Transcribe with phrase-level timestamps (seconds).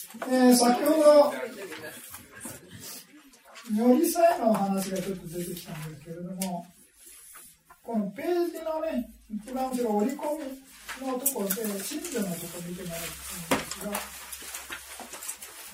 [0.00, 1.34] えー、先ほど、
[3.74, 6.66] よりさえの話がちょっと出てきたんですけれども、
[7.82, 10.22] このページのね、一番後ろ折り込
[11.02, 13.00] みのところで、真珠のところ見てもらっ
[13.48, 13.92] たんですが、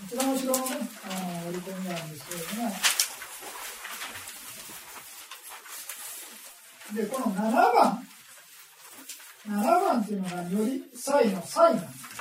[0.07, 1.09] 一番後ろのね、あ
[1.43, 2.73] の折り込みなんですけれども、
[6.95, 8.09] で、この7番、
[9.49, 12.14] 7番っていうのがよりサイのサイなんです。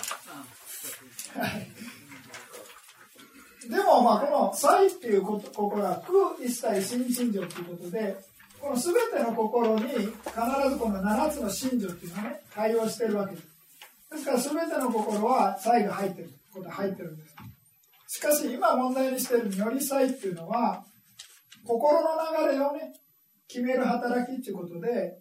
[3.69, 8.15] でも、まあ、このサイっていうことここが空一切新心情ということで、
[8.59, 13.47] この全ての心に必ずこの7つの心情っていうのはね、対応してるわけです。
[14.11, 17.35] ですから全ての心はサイが入ってること入ってるんです。
[18.07, 20.85] しかし今問題にしてるよりサイっていうのは、
[21.65, 22.09] 心の
[22.47, 22.93] 流れをね、
[23.47, 25.17] 決める働きっていうことで、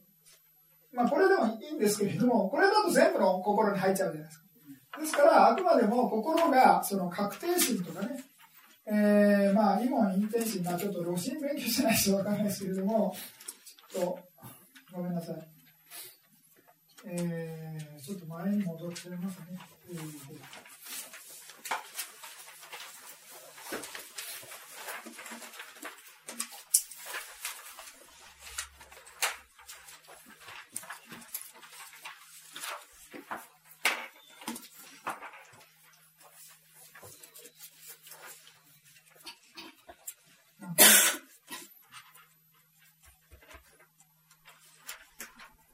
[0.93, 4.42] まあこれでもいいんですけれども、これだと全部の心に入っちゃうじゃないですか。
[5.01, 8.25] ですから、あくまでも心がその確定心とかね、
[8.87, 13.15] えー、まあ、イモンインテンシン、まあ、ちょっと露心勉強しないとわかんないですけれども、
[13.91, 14.19] ちょっと、
[14.93, 15.37] ごめんなさい。
[17.05, 19.59] えー、ちょっと前に戻ってますね。
[19.93, 20.73] えー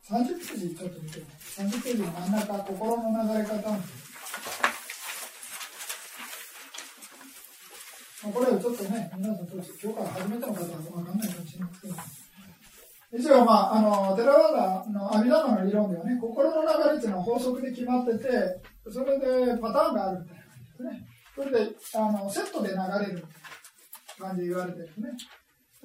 [0.09, 3.55] 30ページちょっと見て30ページの真ん中、心の流れ方
[8.33, 18.29] これはちょっとね、皆さん、今日から始めたのかどうかわかんないかもしれませんけど、一応、まあ、あの、テラワーダの阿弥陀の理論ではね、心の流れっていうのは法則で決まってて、
[18.91, 21.07] それでパターンがあるみたいな感じですね。
[21.37, 23.41] それで、あの、セットで流れるみたい
[24.19, 25.09] な感じで言われてるんですね。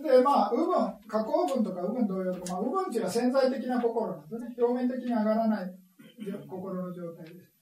[0.01, 0.73] で、まあ、右分、
[1.07, 4.55] 加工分とか右分同様とか、まあ、右分っていうのは潜在的な心なんですね。
[4.57, 5.82] 表面的に上がらない
[6.31, 7.53] 心の状態です。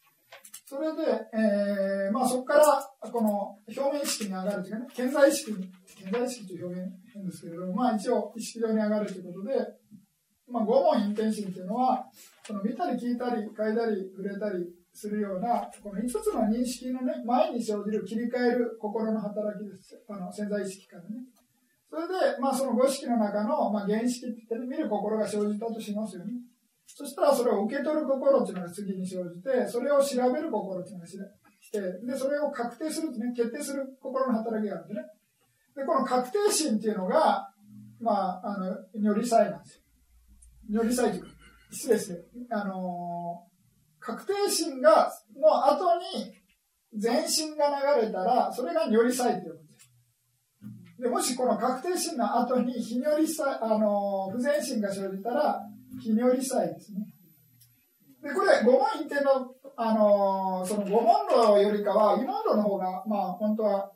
[0.66, 9.54] それで、えー、まあそこから、この表面意識に上がるというかね、潜在意識に、潜在意識という表現変ですけれども、まあ一応意識上に上がるということで、
[10.48, 12.06] まあ五問インテンシンというのは、
[12.46, 20.02] その見たり聞いたり、嗅いだり、触れたりするような、この5つの認識のね、前に生じる切り替える心の働きです。
[20.08, 21.10] あの、潜在意識からね。
[21.90, 26.32] それで、まあ、その五式の中の、まあ、原式って言って見る心が生じたとしますよね。
[26.96, 31.18] そしたらそれを受け取る心っていうのが次に生じて、それを調べる心っていうのがし
[31.72, 35.02] て、で、それを確定するね、決定する心の働きがあるんでね。
[35.76, 37.48] で、この確定心っていうのが、
[38.02, 39.84] まあ、あの、如理祭なんですよ。
[40.70, 41.30] 如理祭というか、
[41.72, 42.20] 失礼して、
[42.50, 45.10] あのー、確定心が、
[45.40, 46.34] の後に、
[46.94, 49.92] 全身が流れたら、それが如理祭っていうです。
[51.02, 55.62] でもしこの確定心の後に非尿理祭、あの、不全心が生じたら、
[56.00, 57.06] 非尿理祭ですね。
[58.22, 63.92] で、これ、五問一定の、あの、その五問論よりかは、異問論の方が、まあ、本当は、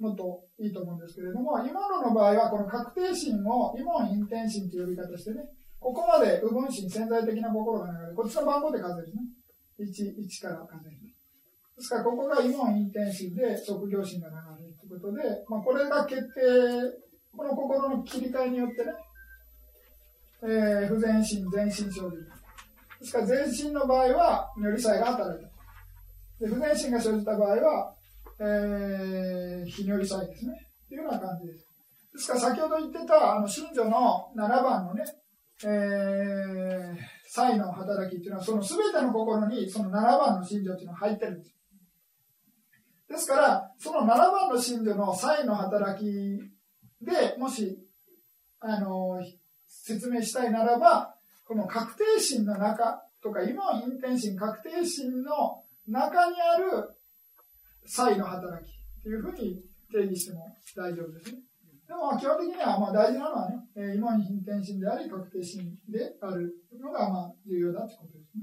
[0.00, 5.44] もっといいと思うんですけれども、異問論の場合は、この確定心を異問陰天心という呼び方してね、
[5.78, 9.22] ここまで右分心、潜在的な心が流れる、こっちの番号で数えるね。
[9.78, 11.00] 1、1から数える。
[11.76, 14.34] ですから、ここが異問陰天心で、職業心が流
[14.64, 14.74] れる。
[14.76, 16.40] ということで、まあ、これが決定、
[17.36, 18.92] この心の切り替えによってね、
[20.42, 22.30] えー、不全身、全身生じる。
[23.00, 25.50] ですから、全身の場合は、如理祭が働いた。
[26.46, 27.94] で、不全身が生じた場合は、
[28.40, 30.66] えー、非如理祭ですね。
[30.88, 31.66] というような感じです。
[32.12, 35.04] ですから、先ほど言ってた、あの、信女の7番のね、
[35.62, 36.96] えー、
[37.28, 41.54] 祭の働きっていうのは、その全ての心に、その7番の信女っていうのが入ってるんです。
[43.10, 46.38] ですから、その7番の信女の際の働き
[47.02, 47.78] でもし、
[48.60, 49.20] あの、
[49.70, 51.14] 説明したいならば、
[51.46, 56.90] この確定心の中とか、今のインテン心、確定心の中にある
[57.86, 58.72] 際の働き
[59.02, 61.38] というふうに定義しても大丈夫ですね。
[61.86, 68.42] でも基本的にはまあ大事なのはね、え今にインテン心であり、確定心であるのがまあ重要だということですね。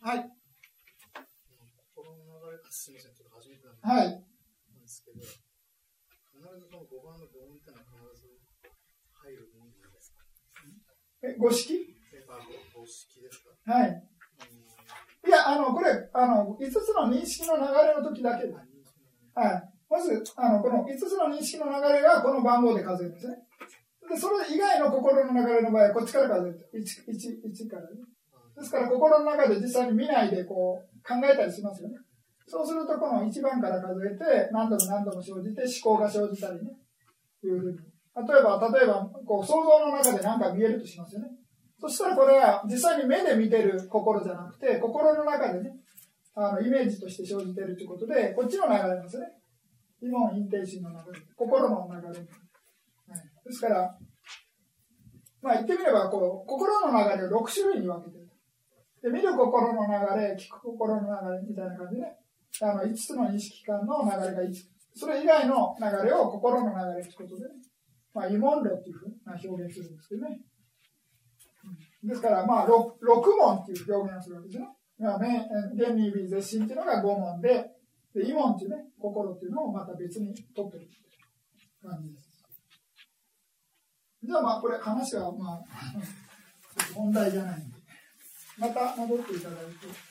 [0.00, 0.30] はい。
[2.70, 4.06] すみません、ちょっと初めてなんはい。
[4.06, 5.34] なんですけど、必
[6.54, 8.38] ずこの5番の5音ってのは必ず
[9.10, 10.22] 入るものなんですか
[11.22, 11.94] え、五式
[13.66, 14.08] はい。
[15.26, 18.58] いや、あの、これ、あの、5つの認識の流れの時だけだ。
[19.34, 19.72] はい。
[19.90, 23.36] まず、あの、この5つの認識の流れがこの番号で数えるんですね。
[24.08, 26.70] で、それ以外の心の流れの場合は、こっちから数える。
[26.74, 27.88] 1、1、1からね。
[28.56, 31.96] ですから、心の中で実際に見ないで、こう、考えたりしますよね。
[32.46, 36.72] そうすると、この1番から数えて、何度も何度も生じて、思考が生じたりね、
[37.44, 37.78] いうふうに。
[38.26, 41.28] 例えば、例えば、こう、想像の中で何か見えるとしますよね。
[41.80, 45.70] そしたらこれは実際に目で見てる心じゃなくて、心の中でね、
[46.34, 49.26] あの、イメージとして生じてるということで、こっちの流れなんですね。
[50.02, 51.20] イモン、インテンシンの流れ。
[51.36, 52.08] 心の流れ。
[52.08, 52.18] はい、
[53.44, 53.98] ですから、
[55.40, 58.28] まあ言ってみれば、こう、心の流れを6種類に分けてる。
[59.02, 62.16] で、見る心の流れ、聞く心の流れみたいな感じでね、
[62.62, 64.68] あの、5つの認識感の流れが5つ。
[64.94, 67.54] それ以外の流れを心の流れということでね、
[68.14, 70.40] まあ、慰問論っていうふうな表現するんですけどね。
[72.02, 72.72] ですから、まあ6、6
[73.36, 74.68] 問っていう表現をするわけですね。
[74.98, 75.18] まあ、
[75.74, 77.70] 現に微絶心っていうのが5問で、
[78.14, 80.88] で、慰問っていうね、心っていうのをまた別に取ってる
[81.82, 82.28] 感じです。
[84.24, 85.64] じゃあまあ、これ話はまあ、
[86.94, 87.76] 本題じゃないんで、
[88.58, 90.08] また戻っていただいて。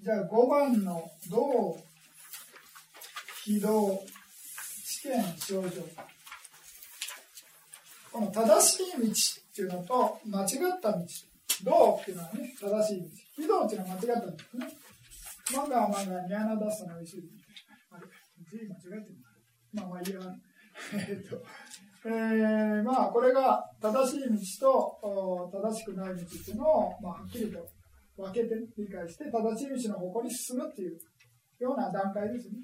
[0.00, 1.76] じゃあ5番の道、
[3.44, 4.02] 非道、
[4.86, 5.82] 知見、症状。
[8.10, 10.98] この正しい道っていうのと間違った道。
[11.64, 13.08] 道っていうのはね、正しい道。
[13.34, 14.66] 非道っていうのは間違った道ですね。
[15.56, 17.16] マガマガニャナダスタの石。
[17.90, 18.06] あれ、
[18.46, 19.16] 字間違えてる
[19.72, 20.20] まあまあいいや。
[20.94, 21.42] えっと、
[22.06, 27.58] えー、まあこれが正しい道と正しくない道っていうのを、まあ、はっきりと
[28.16, 30.98] 分けて理解して正しい道の方向に進むっていう
[31.58, 32.58] ような段階ですね。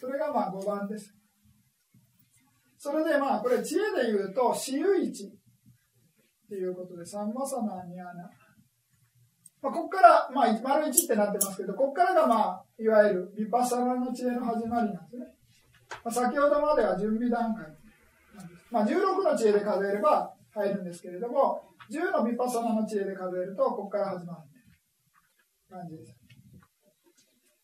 [0.00, 1.14] それがまあ5番です。
[2.78, 5.30] それでまあこれ知恵で言うと私有一
[6.52, 8.30] っていうことで三マサナニアナ。
[9.62, 15.26] まあ、ここから、まあ、丸一ってなってますけど、ここからがまあ、いわゆるヴィパッサナの知恵の始まりなんですね。
[16.04, 17.64] まあ、先ほどまでは準備段階
[18.36, 18.66] なんです。
[18.70, 24.40] まあ、16の知恵で数えれば入るんですけれども、10のヴィパッサナの知恵で数えると、ここから始まる。
[25.70, 26.14] 感じです。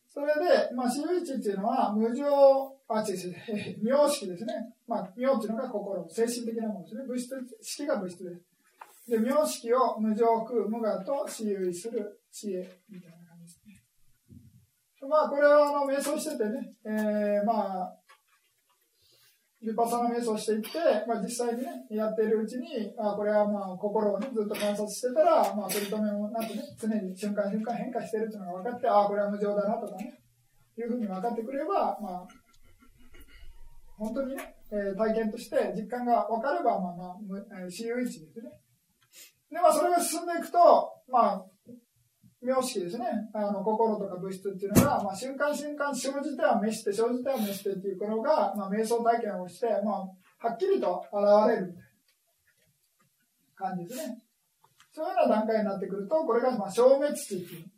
[0.09, 2.25] それで、まあ、私有一っていうのは、無常、
[2.89, 4.55] あ、違う違う、名式ですね。
[4.87, 7.05] まあ、名っていうのが心、精神的なものですね。
[7.07, 8.43] 物質、式が物質です。
[9.09, 13.83] で、名式を無常空、無我と私有する知恵みたいな感じですね。
[15.09, 17.99] まあ、これは、あの、瞑想しててね、えー、まあ、
[19.65, 20.69] ヴィパサナ瞑想していって、
[21.09, 30.21] まあ、実際にね、やっているうちに、あこれはまあ心をね、ずっと観察してたら、まあ、取り留めもなくね、常に瞬間瞬間変化してるっていうのが分かって、ああ、これは無常だなとかね、
[30.79, 32.29] いうふうに分かってくれば、まあ、
[33.99, 37.17] 本当にね、えー、体験として実感が分かれば、まあまあ、
[37.69, 38.51] 私有一ですね。
[39.51, 40.59] で、まあ、それが進んでいくと、
[41.09, 41.47] まあ、
[42.41, 43.07] 名式ですね。
[43.35, 54.23] あの、心とか物質っていうのが、まあ、瞬間瞬間生じては滅して、生じては滅してっていうのが、まあ、瞑想体験をして、まあ、はっきりと現れるみたいな感じですね。
[54.93, 57.71] そういうような段階になってくると、これが、まあ、消滅地っていう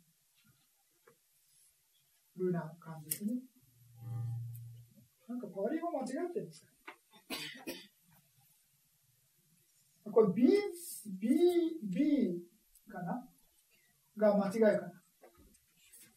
[2.37, 3.33] ふうな感じですね。
[5.27, 6.71] なんかパリ語間違ってるんですか
[10.11, 10.49] これ B、
[11.05, 11.29] B、
[11.83, 12.43] B
[12.91, 13.27] かな？
[14.17, 14.91] が間違いかな。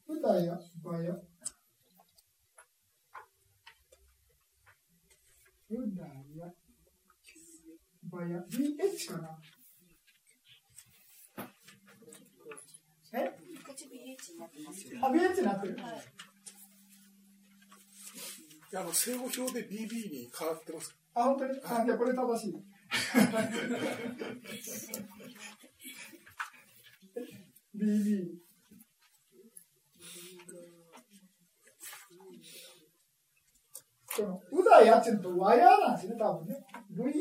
[0.06, 1.14] 歌や場や。
[5.70, 6.52] 歌や
[8.10, 8.44] 場や。
[8.50, 9.38] BH かな？
[13.14, 13.38] え？
[15.00, 15.76] あ、BH になってる。
[15.76, 15.94] はい
[18.76, 20.92] あの正語表で BB に変わってます。
[21.14, 21.60] あ、本当に？
[21.64, 22.73] あ、じゃこれ正しい。
[27.76, 28.44] BB。
[34.16, 36.64] この、うだやっていうのとワヤなんですね、多分ね。
[36.96, 37.12] VA、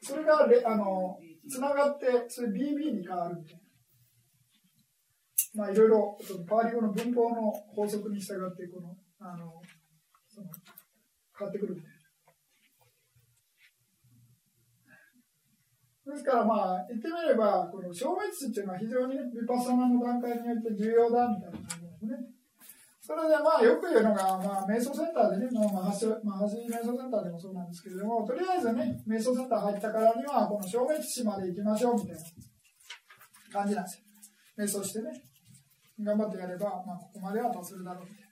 [0.00, 1.18] それがレ、あの、
[1.48, 3.60] つながって、それ BB に変わるみたいな。
[5.54, 9.60] まあ、いろいろ、そのパーリ語の文法の法則に従って、この、あの、
[10.28, 10.46] その、
[11.36, 11.91] 変わってくるみたいな。
[16.12, 22.32] ですからまあ、言ってみれば、この消滅死っていうのは非常にね、ヴィパッサナの段階によって重要だみたいな感じですね。
[23.02, 32.22] それでまあ、よく言うのが、まあ、瞑想センターでね、まあ、マハシ瞑想センターでもそうなんですけれども、とりあえずね、瞑想センター入ったからには、この消滅死まで行きましょうみたいな
[33.52, 34.04] 感じなんですよ。
[34.56, 35.10] 瞑想してね、
[36.00, 38.28] 頑張ってやれば、まあ、ここまでは達するだろうみたいな。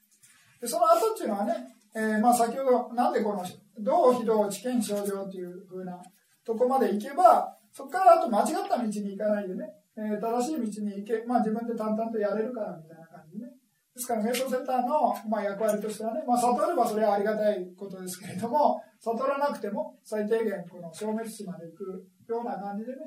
[0.61, 1.53] で、その後っていうのはね、
[1.93, 3.43] えー、まあ、先ほど、なんでこの、
[3.79, 6.01] 道非道知見症状っていうふうな
[6.45, 9.65] とこまで行けば、そこからあと間違った道に行かないでね、
[9.97, 13.51] えー、正しい道に行け、まあ自分で淡々とやれるからみたいな感じでね。
[13.93, 22.97] ですから、瞑想センターの、まあ、役割としてはね、まあ、悟ればそれはありがたいことですけれども、悟らなくても最低限この消滅地まで行くような感じでね、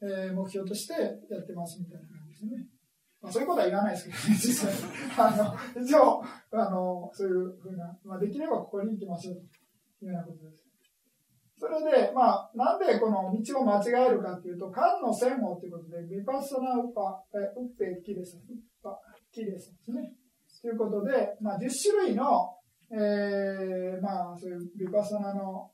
[0.00, 2.66] えー、目標としてやってますみたいな感じですね。
[3.20, 4.72] まあ、そういうことは言わないですけどね、実際。
[5.16, 10.63] あの、一応、あの、そういうふうな、まあ、できればここに行きましょうというようなことです。
[11.64, 19.00] それで、まあ、なんでこの道を間違えるかというと、漢の線をということで、ビパッサナウパ、ウッペキレス、ウッパ
[19.32, 20.12] キレスですね。
[20.60, 22.52] ということで、まあ、10種類の、
[22.92, 25.70] えー、まあ、そういうビパッサナの、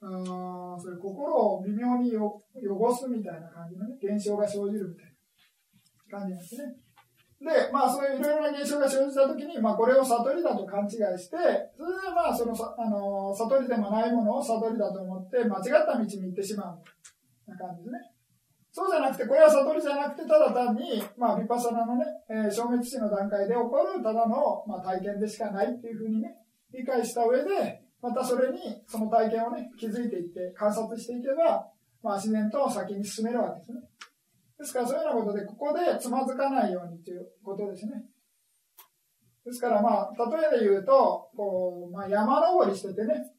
[0.00, 5.06] うんそういう心を微妙によ汚すみたいな感じのね、現象が生じるみたい
[6.12, 6.76] な感じなんですね。
[7.40, 11.36] で、まあそういういろいろな現象が生じたときに、まあこれを悟りだと勘違いして、
[11.76, 17.98] それでまあその、あの、悟りでもないものを悟りだと思って間違った道に行ってしまうな感じね。
[18.72, 26.36] そうじゃなくて、これは悟りじゃなくて、ただ単に、まあ、ヴィパサナのね、えー、消滅死の段階で起こるただの、まあ、体験でしかないっていうふうにね、
[26.72, 31.66] 理解した上で、またそれに、その体験をね、気づいていって、観察していけば、
[32.02, 33.80] まあ、自然と先に進めるわけですね。
[34.58, 37.92] ですから、そういうようなことで、ここでつまずかないようにということですね。
[39.44, 43.32] ですから、まあ、例えで言うと、こう、まあ、山登りしててね、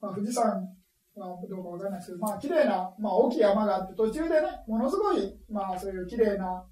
[0.00, 0.66] まあ、富士山
[1.14, 6.64] はどうかわからないですけど、まあ、綺麗な、まあ、大きい山があって、途中でね、ものすごい、まあ、そういう綺麗な、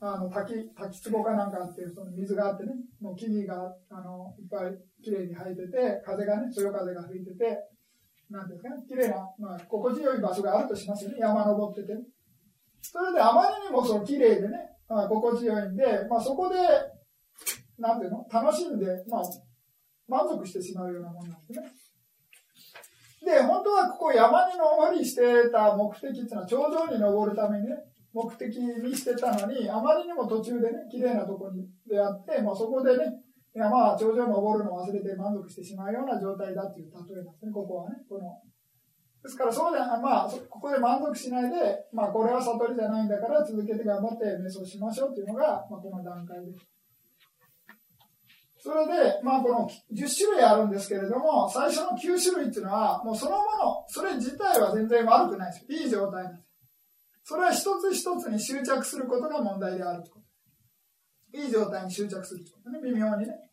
[0.00, 7.58] あの、滝、滝壺かなんかあって、その水があってね、もう木々が、あの、いっぱい綺麗に生えてて、風がね、そよ風が吹いてて、
[8.30, 12.00] なんですかね、綺麗な、まあ、心地よい場所があるとしますよね、山登ってて、ね。
[12.82, 14.56] それであまりにもその綺麗でね、
[14.88, 16.56] まあ、心地よいんで、まあ、そこで、
[17.78, 18.26] なんていうの？
[18.30, 19.22] 楽しんで、まあ、
[20.08, 21.70] 満足してしまうようなものなんですね。
[23.24, 27.76] で、本当はここ山に登りしてた目的っていうのは頂上に登るためにね、
[28.12, 33.04] 目的にしてたのに、あまりにも途中でね、綺麗なとこに出会って、まあ、そこでね、
[33.54, 37.96] 山は頂上登るのを忘れて満足してしまうような状態だっていう例えなんですね、ここはね。
[38.08, 38.40] この
[39.22, 46.58] ですから、そうで、まあ、ここで満足しないで、まあ、これは悟りじゃないんだから続けて頑張って瞑想しましょうっていうのが、まあ、この段階です。
[48.62, 55.78] それで、まあ、この10種類あるんですけれども、最初の9種類っていうのは、もうそのもの、それ自体は全然悪くないですよ。
[55.80, 56.46] いい状態なんです。
[57.24, 60.10] それは一つ一つに執着することが問題であると。
[61.32, 63.49] いい状態に執着することね、微妙にね。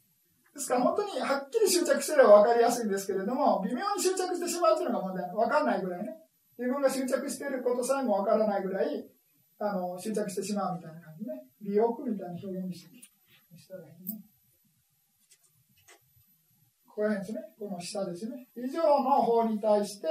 [0.58, 5.30] ですから本当にはっきり執着してれば分かりやすいんですけれども、微妙に執着してしまうというのが問題。
[5.30, 6.18] 分かんないぐらいね。
[6.58, 9.06] 自分が執着していることさえも分からないぐらい、
[9.60, 11.46] あの、執着してしまうみたいな感じね。
[11.62, 12.88] 美欲みたいな表現にし
[13.68, 14.20] たらいいね。
[16.88, 17.40] これですね。
[17.60, 18.48] この下ですね。
[18.56, 20.08] 以上の方に対して、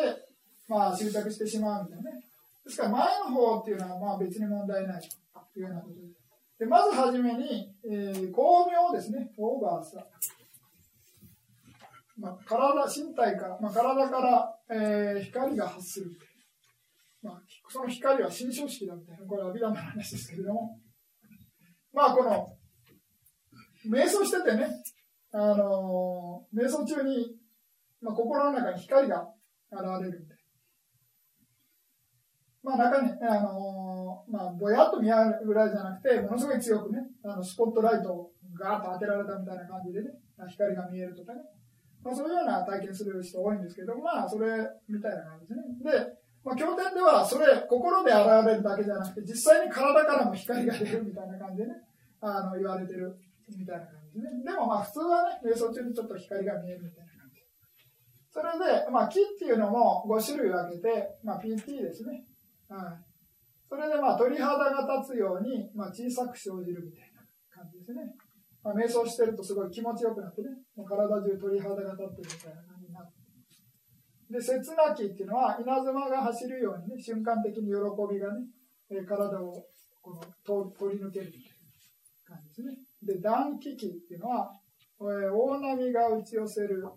[0.68, 2.20] まあ、執着してしまうみたいなね。
[2.64, 5.02] ですから前の方っていうのはまあ別に問題ない
[5.52, 6.26] というようなことです。
[6.58, 9.30] でまずはじめに、えー、巧妙ですね。
[9.36, 10.06] オーバーサ
[12.18, 16.10] まあ、体、身体から、まあ、体から、えー、光が発する。
[17.22, 20.78] まあ、その光は新書式だみたいな、これはビダの話ですけれども。
[21.92, 22.56] まあ、この、
[23.90, 24.68] 瞑想しててね、
[25.32, 27.36] あのー、瞑想中に、
[28.00, 29.28] まあ、心の中に光が
[29.70, 30.36] 現れるみたい
[32.62, 40.10] まあ、中に、あのー、まあ、ぼやっと見えるぐらいじゃなくて、ものすごい強くね、あのスポットライトをガーッと当てられたみたいな感じでね、
[40.48, 41.40] 光が見えるとかね、
[42.06, 44.46] まあ、そういうような体験する人多いんですけど、まあ、それ
[44.88, 45.90] みたいな感じですね。
[45.90, 51.74] で、まあ、経典では、それ、心で現れるだけじゃなくて、実際に体からも光が出るみたいな感じでね、
[52.20, 53.18] あの、言われてる
[53.50, 54.44] みたいな感じでね。
[54.44, 57.42] でも、まあ、普通はね、瞑想中にちょっと光が見えるみたいな感じ。
[58.30, 62.22] それで、まあ、木っていうのも5種類分けて、まあ、PT ですね。
[62.68, 63.06] はい。
[63.68, 68.14] それで、まあ、鳥肌が立つように、まあ、小さく生じるみたいな感じですね。
[68.66, 73.06] まあ、瞑想してるとすごい気持ちよくなってね、体中鳥肌が立ってるみたいな感じになる。
[74.26, 77.78] で、切なきっていうのは、稲妻が走るようにね、瞬間的に喜
[78.10, 78.42] びがね、
[78.90, 79.54] えー、体を
[80.02, 81.42] この取り抜けるみたい
[82.26, 82.74] な感じですね。
[83.14, 84.50] で、暖気気っていうのは、
[84.98, 86.94] えー、大波が打ち寄せるよ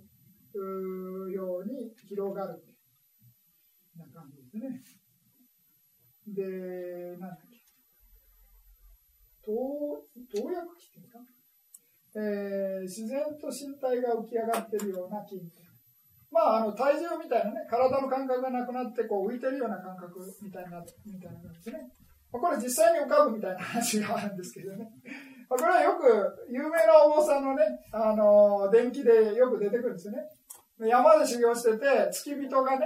[0.55, 4.81] うに広がるみたいな感じですね。
[6.33, 7.61] で、なんだっけ。
[9.45, 10.01] 動
[10.33, 11.19] 動薬気っていうか
[12.15, 15.53] えー、自然と身体が浮き上がってるような筋肉。
[16.31, 21.89] まあ、あの、体重みたいなね、体の感覚がなくなって、こう、浮いてるような感覚みたいな、みたいな感じですね。
[22.31, 24.87] これ実際に浮かぶみたいな話があるんですけどね。
[25.49, 26.05] これはよく、
[26.51, 30.19] 有名なお坊さんのね、あの、電気でよく出てくるんですよね。
[30.87, 32.85] 山で修行してて、付き人がね、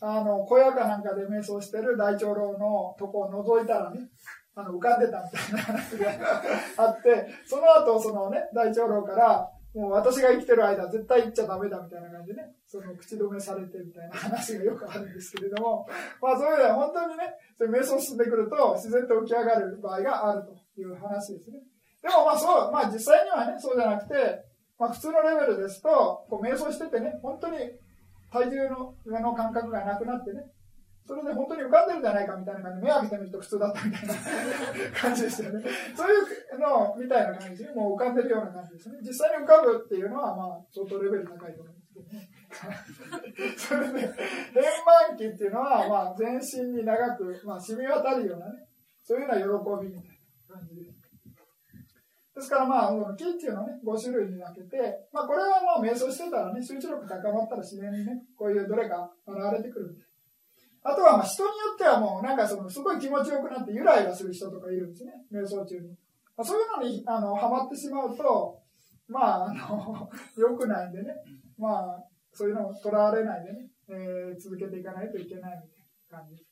[0.00, 4.00] あの、小屋かなんかで瞑想してる大長老のとこを覗いたらね、
[4.58, 6.10] あの、浮かんでたみたいな話が
[6.78, 15.86] あって、その後、そのね、大長老から、もう私が生きてる間絶対行っちゃダメだみたいな感じでね、その口止めされてみたいな話がよくあるんですけれども、
[16.20, 20.42] まあそういうのは本当にね、そういう瞑想進んでくると自然と浮き上がる場合がある
[20.74, 21.60] という話ですね。
[22.02, 24.14] でもまあそう、まあ実際にはね、そうじゃなくて、
[24.78, 27.58] まあ普通のレベルですと、こう瞑想しててね、本当に
[28.32, 30.42] 体重の上の感覚がなくなってね、
[31.08, 34.14] それで本当に浮かんでるんじゃないかみたいな感じで、目開けてみると普通だったみたいな
[34.92, 35.64] 感じですよね。
[35.96, 38.98] そういうのみたいな感じで、もう浮かんでるような感じですね。
[39.00, 42.28] 実際に浮かぶっていうのは、まあ、相当レベル高いと思うんですけどね。
[43.56, 44.12] それで、円
[45.08, 48.68] 満期っていうのは、まあ、全身に長く、まあ、染み渡るようなね、
[49.02, 50.10] そういうような喜びみたい
[50.50, 50.98] な感じです。
[52.38, 54.78] ですからまあ、木っていうのはね、5種類に分けて、
[55.12, 60.07] まあこれはまあ瞑想してたらね、集中力高まったら自然にね、こういうどれか現れてくるんで。
[60.90, 65.88] あとはまあ人によってはもうなんかそのすごい気持ちよくなってゆらゆらする人とかいるんですね、瞑想中に。
[66.36, 68.58] まあ、そういうのにあのハマってしまうと、
[69.08, 71.14] まあ、あの、 良くないんでね、
[71.58, 76.48] まあ、そういうのをとらわれないでね、えー、続けていかないといけないみたいな感じです。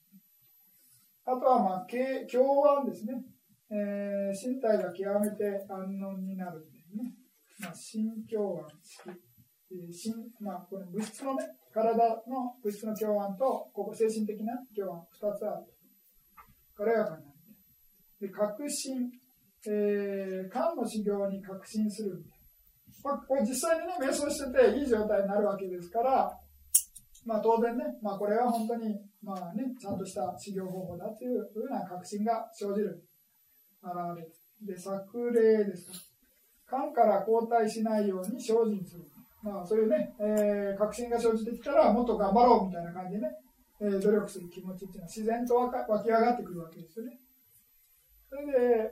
[1.24, 1.86] あとはまあ、
[2.30, 3.24] 共安ですね。
[3.68, 7.14] えー、身体が極めて安穏になるんでね。
[7.60, 9.10] まあ、心共安式。
[9.72, 15.66] えー、心まあ、この物質のね、体の物質の共安と、ここ精神的な共安、二つある。
[16.74, 17.36] 軽やかになる。
[18.18, 19.12] で、確信。
[19.68, 22.24] えー、肝の修行に確信する。
[23.04, 26.30] まあ、これ実際にね、瞑想してていい状態になるわけですから、
[27.26, 33.02] まあ当然ね、まあこれは本当に、まあね、ちゃんとした修行方法だというふうな確信が生じる。
[33.82, 33.92] 現
[34.62, 35.86] れで、作例です
[36.68, 36.78] か。
[36.78, 39.15] 肝から後退しないように精進する。
[39.46, 43.28] まあ、そういうね、えー、確信が生じてきたら、もっと頑張ろうみたいな感じでね、
[43.80, 47.20] えー、努力する気持ちっていうのは自然と湧き上がってくるわけですよね。
[48.28, 48.46] それ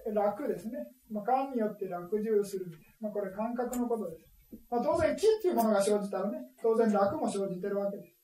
[0.06, 0.78] で、楽ですね。
[1.10, 2.66] まあ、肝によって楽重する。
[3.00, 4.22] まあ、これ感覚のことです。
[4.70, 8.14] まあ、当然、気っていうものが生じたらね、当然楽も生じてるわけです。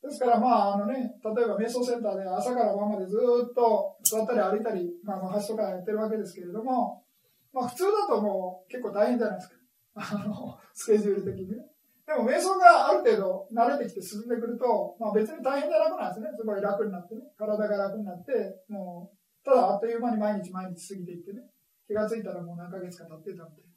[0.00, 3.16] ですから、まあ、あのね、例えば瞑想センターで朝から晩までず
[3.50, 7.02] っと座ったり歩いたり、まあ、橋とかやってるわけですけれども、
[7.52, 9.57] まあ、普通だともう結構大変じゃないですか。
[9.98, 11.66] あの、スケジュール的にね。
[12.06, 16.36] でも、瞑想がある程度慣れてきて進んでくると、まあ別に大変じゃなくなんですね。
[16.36, 17.20] すごい楽になってね。
[17.36, 18.32] 体が楽になって、
[18.68, 21.42] もう、ただあっという間に毎日毎日過ぎていってね。
[21.86, 23.68] 気がついたらもう何ヶ月か経ってたみたいな。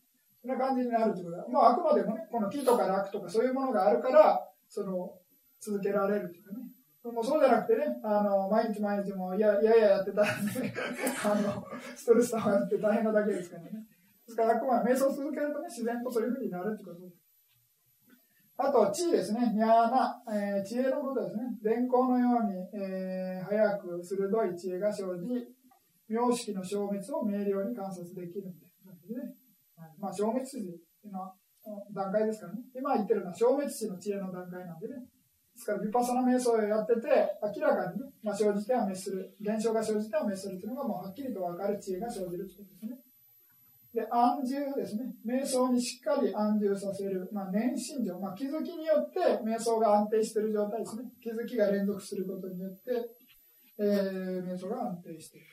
[0.41, 5.13] そんな感じになるってことは、まああくまでもね、この木とか楽とかそういうものがあるから、その、
[5.59, 6.59] 続けられるというかね。
[7.03, 10.73] もうそうじゃなくてね、あの、毎日毎日もいやいやいややってたらね、
[11.25, 13.85] あの、ストレス溜まって大変なだけですからね。
[14.31, 17.19] ですから、あくまで瞑想を続けるとね、自然とそういうふうになるってことです。
[18.55, 19.51] あと、地位ですね。
[19.51, 21.51] にゃーな、えー、知恵のことですね。
[21.59, 25.27] 電光のように、えー、早く鋭い知恵が生じ、
[26.07, 28.71] 名式の消滅を明瞭に観察できるんで。
[29.11, 29.35] ね、
[29.99, 30.63] まあ、消滅時
[31.11, 31.33] の
[31.91, 32.59] 段階ですからね。
[32.71, 34.95] 今言ってるのは消滅時の知恵の段階なんでね。
[34.95, 37.09] ですから、ビパサナ瞑想をやってて、
[37.43, 43.10] 明らかに、ね、まあ、生じては滅する、現象が生じては滅するというのがもうはっきりと分かる知恵が生じるということですね。
[43.93, 45.13] で、安住ですね。
[45.25, 51.03] 瞑想にしっかり安住させる、まあ、年心情、まあ、気づきによって瞑想が安定している状態ですね。
[51.21, 52.91] 気づきが連続することによって、
[53.79, 55.47] えー、瞑想が安定している。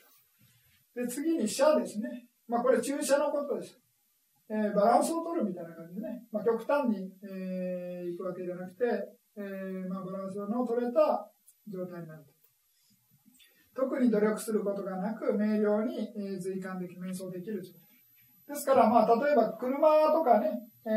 [0.94, 2.28] で、次に射ですね。
[2.46, 3.80] まあ、これ注射のことです。
[4.48, 6.22] えー、バランスを取るみたいな感じでね。
[6.30, 8.84] まあ、極端に、えー、行くわけじゃなくて、
[9.36, 11.28] えー、まあ、バランスの取れた
[11.66, 12.24] 状態になる
[13.74, 17.87] 特に努力することがなく、明瞭に、えー、随感でき、瞑想できる状態
[18.48, 20.48] ですから、まあ、例えば車とかね、
[20.86, 20.90] え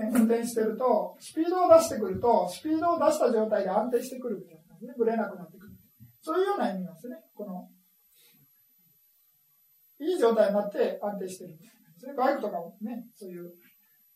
[0.00, 5.72] ー、運転してると、スピードを出してくると、スピードを出した状態で安定してくるみたいな感じで、ぶれなくなってくる。
[6.22, 7.16] そういうような意味なんですね。
[7.34, 7.68] この、
[10.00, 12.24] いい状態になって安定してるみたいな。
[12.24, 13.52] バイクとかもね、そういう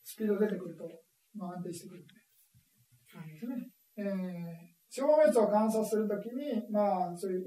[0.03, 0.89] スピード出てくると、
[1.37, 3.23] まあ、安定してくるみたいな。
[3.23, 3.69] 感じですね。
[3.99, 7.45] えー、消滅を観察するときに、まあ、そういう、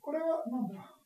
[0.00, 0.98] これは、なんだ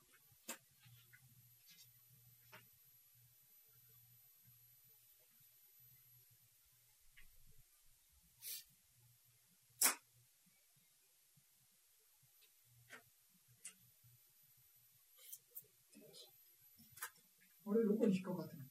[17.72, 18.62] あれ、どこに引っかかってる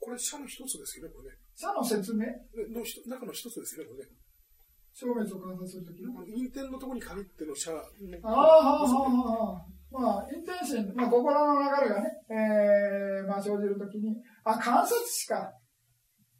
[0.00, 1.36] これ、社の一つですよね、これね。
[1.56, 2.24] 社の説明？
[2.72, 4.12] の中の一つですよね、これね。
[4.92, 7.78] 消滅を観察するときののところに限っての社の。
[8.24, 15.52] ああ、はあ、はあ、まあ、インテンション、まあ、心の流れがね、えー、まあ、生じるときに、あ、観察しか。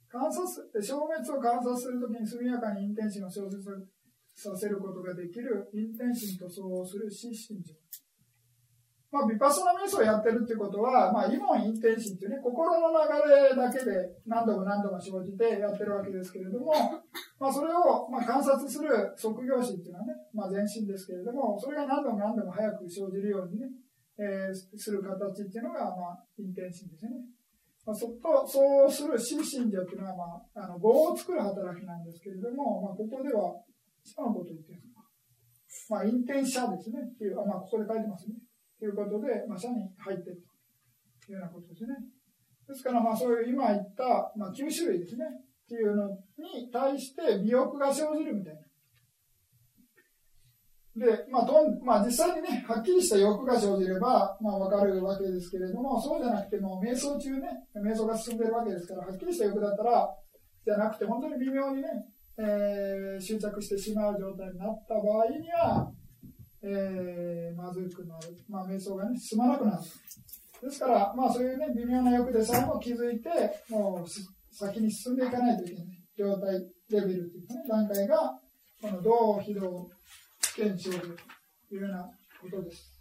[0.09, 0.43] 観察
[0.83, 3.63] 消滅を観察するときに速やかに陰天心を消失
[4.35, 7.75] させることができる陰天心と相応する死心情。
[9.11, 13.91] まあ、ビパスナ瞑想をやってるってことは、まあ、イモン陰天心っていうね、心の流れだけで
[14.25, 16.71] 何度も何度も生じてやってるわけですけれども、
[17.39, 23.67] まあ、それを、まあ、観察する即業心っていうのはね、まあ、全身ですけれども、それが何度も何度も早く生じるようにね、
[24.15, 27.11] えー、する形っていうのが、まあ、陰天心ですね。
[27.85, 33.59] まあ、そっとそうする心身情っていうのは、まあ、あの業を作る働きなんですけれども、まあ、ここでは、
[34.05, 35.09] 下のこと言ってるのか。
[35.89, 37.01] まあ、陰天者ですね。
[37.03, 38.37] っていう、まあ、ここで書いてますね。
[38.81, 40.43] ということで、まあ、社に入っている
[41.27, 41.95] というようなことですね。
[42.67, 45.27] ですから、まあ、そういう今言った、まあ、9種類ですね。
[45.27, 48.61] っていうのに対して美欲が生じるみたいな。
[50.97, 60.09] で、まあどんまあ、実際にね、はっきりした欲が生じれば、まあ、わかるわけですけれども、そうじゃなくても、瞑想中ね、瞑想が進んでるわけですから、はっきりした欲だったら、
[60.65, 61.89] じゃなくて、本当に微妙にね、
[62.37, 65.93] えー、執着してしまう状態になった場合には、
[66.63, 68.37] えー、まずくなる。
[68.49, 69.83] まあ、瞑想がね、進まなくなる。
[70.63, 73.31] ですから、まあ、そういうね、微妙な欲でさえも気づいて、
[73.71, 75.87] もう、先に進んでいかないといけない
[76.19, 76.55] 状態、
[76.91, 78.39] レベルというかね、段階が、
[78.83, 79.91] この同非道
[80.57, 81.07] 検証と
[81.75, 83.01] いうようなことです。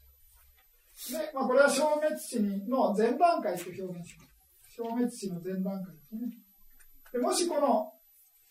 [1.11, 4.29] で、まあ、これは消滅地の前段階と表現します。
[4.75, 6.21] 消滅地の前段階ですね。
[7.11, 7.91] でもしこの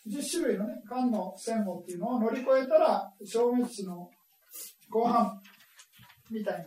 [0.06, 4.10] 10種類のね、間の線法っていうのを乗り越えたら、消滅地の
[4.90, 5.40] 後半
[6.30, 6.64] みたいな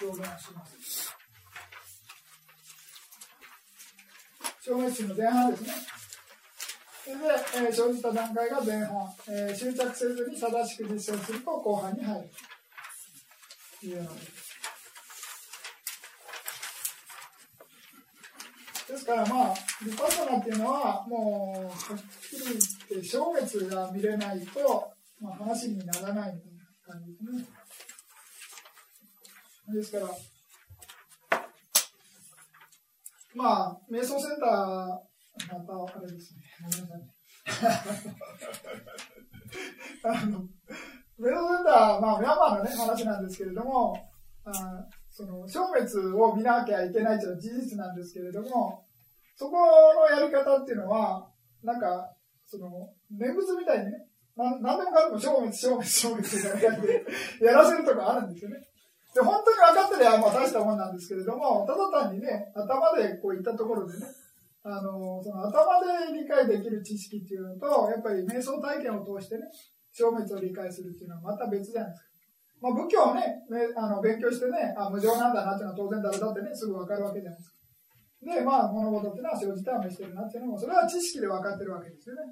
[0.00, 1.14] 表現をします。
[4.64, 5.72] 消滅地の前半ですね。
[7.04, 7.22] それで、
[7.56, 12.30] えー、生じた段階が前半、えー、執着せずに正しく実践すると後半に入る
[13.80, 14.52] というようなことです。
[18.92, 22.44] ですからまあ、リパサナっていうのは、もう、はっきり
[22.88, 26.51] 言って、消滅が見れないと、まあ、話にならないみたいな
[26.92, 27.46] 感じですね。
[29.68, 30.08] ですから、
[33.34, 36.42] まあ、瞑想センター、またあれですね。
[40.04, 40.40] あの、
[41.18, 43.96] メロセンター、まあ、ミャンマーのね、話なんですけれども、
[44.44, 44.50] あ
[45.08, 48.84] その、消滅を見なきゃいけないというのは事実なんですけれども、
[49.36, 51.30] そこのやり方っていうのは、
[51.62, 52.14] なんか、
[52.46, 57.04] その、念仏みたいにね、な何でもかんでも消滅、消滅、消滅みたいな感じで
[57.44, 58.56] やらせるとかあるんですよね。
[59.14, 64.06] で、本当に分かってりゃ、まあ大したもんなんですけれども、ただ単にね、頭でこういったところでね、
[64.64, 69.44] あの、その頭で理解できる知識っていうのと、やっぱり瞑想体験を通してね、
[69.92, 72.08] 消滅を理解するっていうのはまた別じゃないですか。
[72.62, 73.42] まあ、仏教をね、
[73.76, 77.56] あの勉強してね、あ、無常なんだなっていうのは当然誰だってね、すぐわかるわけじゃないですか。
[78.22, 82.22] で、まあ、物事っていうのは生じてはしてるなっていうのも、それは知識で分かってるわけですよね。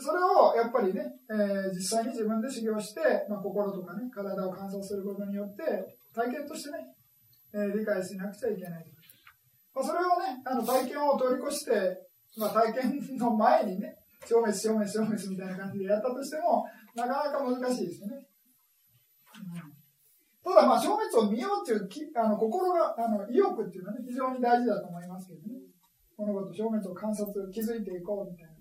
[0.00, 5.62] それをやっぱりね、えー、実際に自分で修行して、まあ、心とかね、体を観察することによって、
[6.14, 6.78] 体験としてね、
[7.54, 8.84] えー、理解しなくちゃいけない。
[9.74, 11.72] まあ、それをね、あの体験を通り越して、
[12.36, 18.16] まあ、体験の前にね、消滅、消滅、消滅みたいな感じでやったとしても、なかなか難しいですよね。
[19.36, 25.60] うん、ただ、まあ、消滅を見ようっていうきあの心が、あの意欲っていうのはね、非常に大事だと思いますけどね。
[26.16, 28.55] 物事、消滅を観察、気づいていこうみたいな。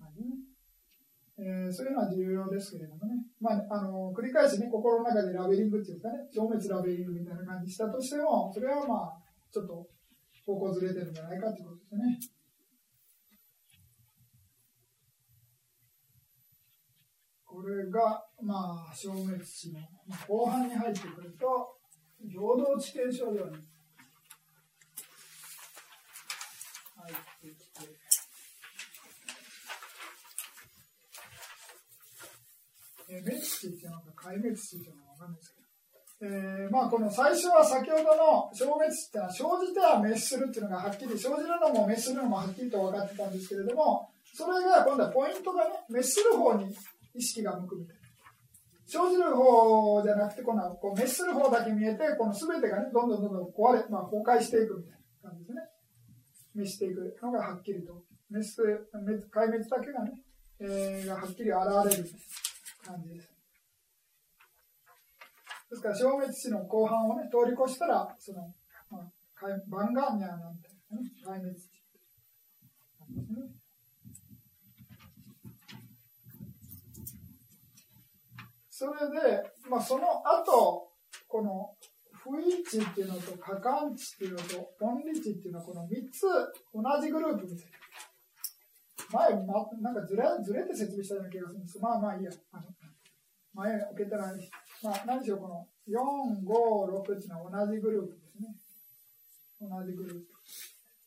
[1.38, 3.26] えー、そういうのは重要ですけれどもね。
[3.42, 9.18] まあ、あの、繰り返しね、心の中でラベリングっていうかね、消滅ラベリングみたいな感じしたとしても、それはまあ、
[9.52, 9.86] ちょっと
[10.46, 12.20] 方向ずれてるんじゃないかということですね。
[17.44, 19.80] これが、まあ、消滅地の、
[20.28, 21.78] 後半に入ってくると、
[22.28, 23.58] 平等地形症状に入っ
[27.42, 28.05] てきて、
[33.18, 35.66] え滅っていうのか、壊滅っていうのかわかんないですけど、
[36.22, 46.74] えー、まあこの最初は先ほどの消滅っていうのは生じては滅するっていうのがはっきり生じるのも滅するのもはっきりと分かってたんですけれどもそれが今度はポイントがね滅する方に
[47.14, 48.06] 意識が向くみたいな。
[48.88, 55.62] 生じる方じゃなくてこのこう滅する方だけ見えてこの全てがねどんどんどんどん壊れ、まあ、崩壊していくみたいな感じですね。
[56.54, 60.12] 滅していくのがはっきりと滅す壊滅だけがね、
[60.60, 62.10] えー、がはっきり現れる。
[62.86, 63.36] 感じです
[65.70, 68.54] ですから、消滅死の後半をね、通り越したら、その、
[68.90, 69.12] まあ、
[69.68, 71.76] バンガーニャーなんて、ね、壊滅地。
[78.70, 80.92] それで、まあ、その後、
[81.28, 81.74] この、
[82.12, 86.26] 不意地っていうのと、過感地っていうのと、本理地っていうのは、この3つ、
[86.74, 87.86] 同じグループみたいな。
[89.12, 92.32] 前、ま、なんかずれずれて説明したような気がするんです、まあまあいいや。
[92.52, 92.75] あの
[93.56, 94.34] 前開けたら、
[94.84, 96.52] まあ、何しろこの4、5、
[96.92, 98.56] 6っていうのは同じグループですね。
[99.62, 100.36] 同じグループ。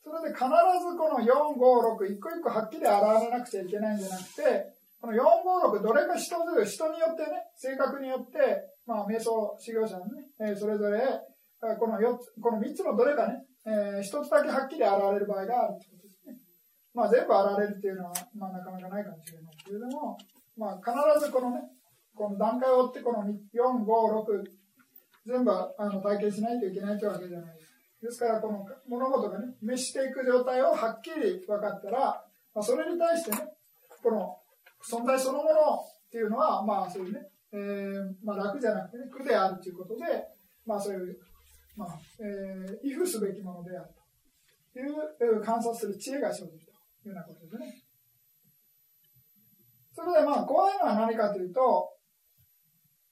[0.02, 8.40] それで必ずこの4、5、6、一個一個はっきり表さなくちゃいけないんじゃなくて、この4、5、6、どれか人人によってね、性格によって、
[8.86, 11.04] まあ、瞑想修行者のね、えー、それぞれ、
[11.60, 16.38] この4つ、この3つのどれかね、えー、1つだけはっきり現れる場合があるということですね。
[16.94, 20.16] まあ、全部現れるっていうのは、まあ、なかなかないかもしれないけれども、
[20.56, 21.60] まあ、必ずこのね、
[22.18, 24.44] この段階を追ってこの4、5、6、
[25.24, 27.68] 全部あの体験しないといけないというわけじゃないです。
[28.02, 33.38] ですから、この物事がね、召していく状態をはっきり分かったら、まあ、それに対してね、
[34.02, 34.36] この
[34.82, 35.50] 存在そのもの
[36.08, 37.20] っていうのは、まあそういうね、
[37.52, 40.04] えー、まあ楽じゃなくてね、苦であるということで、
[40.66, 41.16] まあそういう、
[41.76, 41.88] まあ、
[42.20, 43.88] えー、畏怖すべきものである
[44.72, 47.82] という、観察する知恵が生じるというようなことですね。
[49.94, 51.90] それでまあ怖いのは何かというと、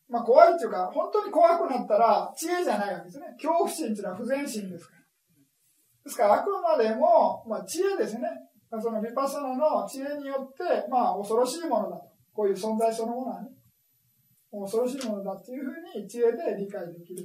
[0.09, 3.27] まあ怖いっていうか、本当に怖くなったら知恵じゃないわけですね。
[3.35, 5.03] 恐怖心っていうのは不全心ですから。
[6.05, 8.29] ですからあくまでも、まあ知恵ですね。
[8.71, 12.17] そのヴィパサナの知恵によって、まあ恐ろしいものだと。
[12.33, 13.49] こういう存在そのものはね、
[14.53, 17.25] 恐ろしいものだっていうふうに知恵で理解できる。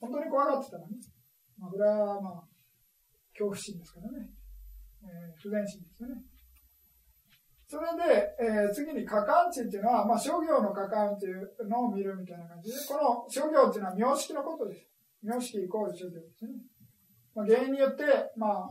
[0.00, 0.96] 本当に怖がってたらね、
[1.58, 2.42] まあ、これはまあ、
[3.32, 4.28] 恐怖心ですからね、
[5.02, 6.22] えー、不全心ですよね。
[7.74, 14.86] それで、えー、次に過干地っていうのは、まあ、商業の過干っていうのを見るみたいな感じで、この商業っていうのは名式のことです。
[15.24, 16.52] 名式イコール商業ですね。
[17.34, 18.04] まあ、原因によって、
[18.36, 18.70] ま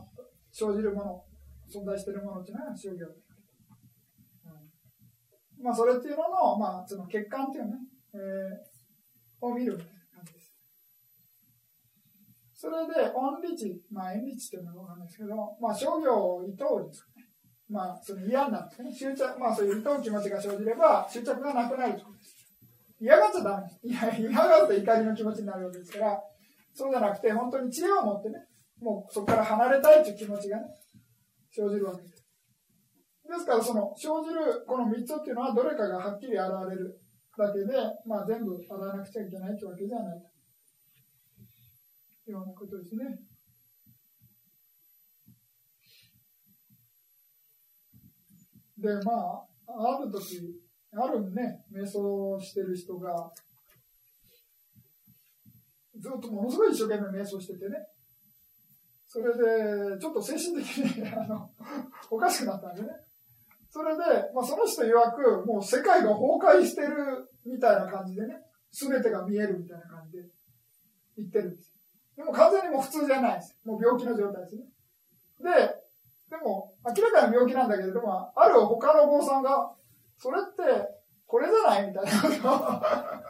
[0.50, 1.24] 生じるもの、
[1.68, 3.28] 存在しているものっていうのは商業です。
[4.46, 7.72] うん、まあ、それっていうのの、まあ、その欠陥っていうね、
[8.14, 10.56] えー、を見るみたいな感じです。
[12.54, 17.04] それで、音理値、まあ、縁理値っていうのはわかんないですけど、まあ、商業伊藤です
[17.68, 22.36] まあ、その嫌になってね、執着、まあそういう痛う気持ちが生じれば、執着がなくなるということです。
[23.00, 24.20] 嫌がっちゃダメです。
[24.20, 26.20] 嫌がると怒りの気持ちになるわけですから、
[26.74, 28.36] そうじゃなくて、本当に知恵を持ってね、
[28.80, 30.64] もうそこから離れたいという気持ちがね、
[31.50, 32.14] 生じるわけです。
[32.14, 37.00] ですから、その生じるこの3つっていうのは、どれかがはっきり現れる
[37.38, 37.66] だけで、
[38.06, 40.18] まあ全部洗わなくちゃいけないというわけではない
[42.26, 43.04] いうようなことですね。
[48.84, 49.12] で、ま
[49.66, 50.60] あ、ある時、
[50.92, 53.32] あるね、瞑想してる人が、
[55.98, 57.76] ずっとものすごい一生懸命瞑想しててね、
[59.06, 61.48] それで、ちょっと精神的にあの
[62.10, 62.88] おかしくなったんでね。
[63.70, 64.02] それで、
[64.34, 68.36] まあ、その人曰く、もう世界が崩壊してるみたいな感じでね、
[68.70, 70.28] すべてが見えるみたいな感じで
[71.16, 71.72] 言ってるんです。
[72.16, 73.56] でも完全にもう普通じゃないです。
[73.64, 74.62] もう病気の状態ですね。
[75.42, 75.73] で、
[76.34, 79.70] でも、明らかな病気なんだけれども、ある他のお坊さんが、
[80.18, 80.62] それって、
[81.26, 82.82] これじゃないみたいなことを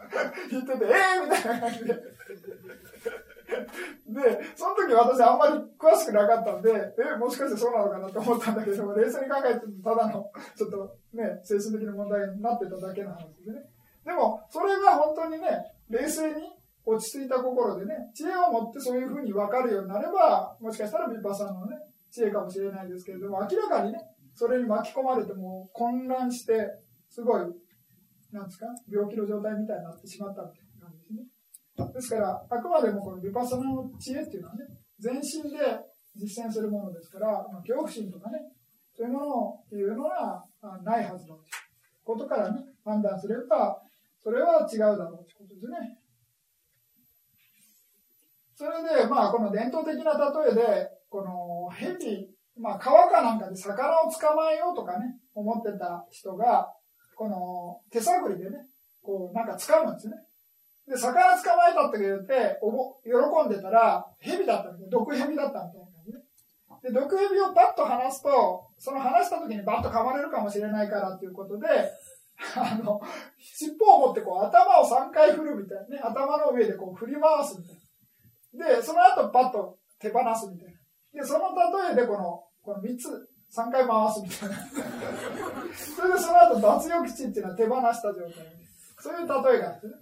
[0.51, 1.95] 言ってて、ええー、みたいな感じで。
[4.09, 13.67] で、その時私あんまり詳しくなかったんで、え、もしかしてそうなのかなと思ったんだけど、冷静に考えてただの、ちょっとね、精神的な問題になってただけの話ですね。
[14.07, 21.77] でも、それが本当にね、冷静に落ち着いた心でね、知恵を持ってそういうふうに分かるようになれば、もしかしたらビッパさんのね、
[22.15, 23.99] 知恵かもしれないですけれども、明らかにね、
[24.33, 26.71] それに巻き込まれても混乱して、
[27.09, 27.41] すごい、
[28.31, 31.93] なんですか、病気の状態みたいになってしまったっていう感じですね。
[31.93, 34.61] ですから、あくまでもこのヴィパサナの知恵っていうのはね、
[35.01, 35.59] 全身で
[36.15, 38.39] 実践するものですから、恐怖心とかね、
[38.97, 40.45] そういうものっていうのは
[40.85, 41.45] ないはずだという
[42.05, 43.83] ことからね、判断すれば、
[44.23, 45.99] それは違うだろうということですね。
[48.57, 56.73] それで、まあ、この伝統的な例えで、この蛇、まあ川かなんかで魚を捕まえようとかね、思ってた人が、
[57.17, 58.59] この手探りでね、
[59.03, 60.15] こうなんか掴むんですね。
[60.89, 66.21] で、魚捕まえたって言って、おぼ、喜んでたら、蛇だったんで、毒蛇だったみたいな感じね。
[66.83, 71.67] で、毒蛇をバッと離すと、その離した時にバッと噛まれるかもしれないからっていうことで、
[72.57, 73.01] あの、
[73.39, 77.81] 尻尾を持ってこう頭を3回振るみたいなね、頭の上でこう振り回すみたいな。
[78.55, 81.23] で、その後バッと手放すみたいな。
[81.23, 81.55] で、その
[81.87, 83.09] 例えでこの、この3つ、
[83.55, 84.57] 3回回すみたいな。
[85.75, 88.65] それでその後脱力地っていうのは手放した状態
[88.99, 89.93] そういう例えがあってね。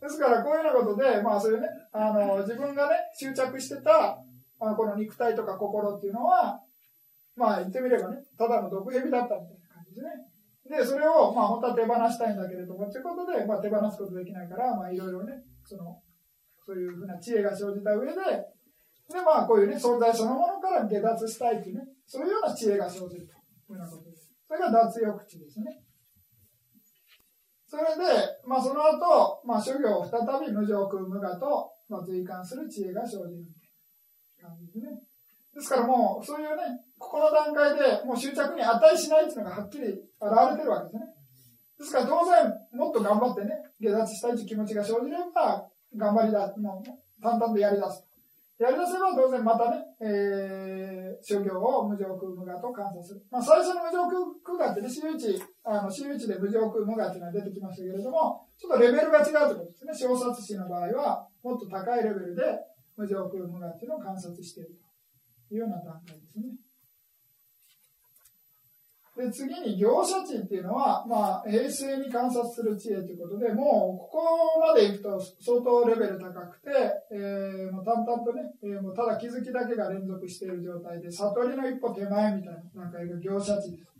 [0.00, 4.18] ですから、こういうようなことで、まあそういうね、あの、自分がね、執着してた、
[4.58, 6.60] あこの肉体とか心っていうのは、
[7.36, 10.78] まあ言ってみればね、ただの毒蛇だったみたいな感じでね。
[10.78, 16.00] で、それを、まあ本当は手放したいんだけれども、ということで、まあ手放すことできないから、まあいろいろね、その、
[16.66, 23.32] そういうふうな知恵が生じた上で、で、まあ、こういうね、存在そのものから下脱したいというね、そういうような知恵が生じると
[23.70, 24.28] いうようなことです。
[24.48, 25.78] それが脱欲地ですね。
[27.68, 28.02] それで、
[28.44, 33.46] まあ、その後、まあ、諸行を再び無常空無我と、まあ、随感する知恵が生じるみ
[34.40, 34.90] たいな感じですね。
[35.54, 36.62] ですからもう、そういうね、
[36.98, 39.94] ここの段階でもう執着に値しないっていうのがはっきり現
[40.50, 41.00] れてるわけですね。
[41.78, 48.06] ですから当然、もっと頑張ってね、下脱したいという気持ちが生じれば、頑張りだ、もう、淡々とやり出す。
[48.58, 53.20] やり出せば当然またね、えー、諸行を無常空無我と観察する。
[53.30, 60.08] まあ最初の無常空我ってね、私有地、あの、私有地で無常空無我っていうのが出てきましたけれども、ちょっとレベルが違うということですね。
[60.08, 62.42] 小殺死の場合は、もっと高いレベルで
[62.96, 64.70] 無常空無我っていうのを観察している
[65.48, 66.56] というような段階ですね。
[69.16, 76.70] で、次に業者知っていうのは、まあ、衛星に観察する知恵ということで、もう、ここまで行くと相当レベル高くて、
[77.10, 83.96] えー、もう淡々とね、えー、もうただ気づきだけが連続している状態で、悟りの一歩手前みたいな、なんかいう業者知です。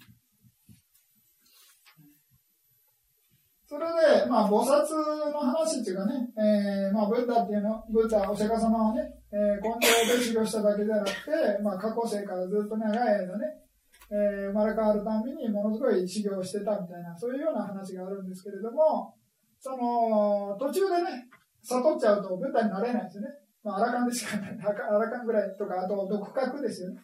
[3.69, 13.66] それで、まあ、菩薩の話っていうかね、えー、まあ、ブッダっていうの、ブッダ、お釈迦様はね、えー、根性で修行しただけじゃなくて、まあ、過去世からずっと長い間ね、
[14.11, 19.15] えー、生まれ変わるたんびにものすごい修行してたみたいな、そういうような話があるんですけれども、
[19.59, 21.29] その、途中でね、
[21.63, 23.29] 悟っちゃうとブッダになれないですよね。
[23.65, 27.01] まあ、アラカンでしかない、アラカンぐらいとか、あと独学ですよね。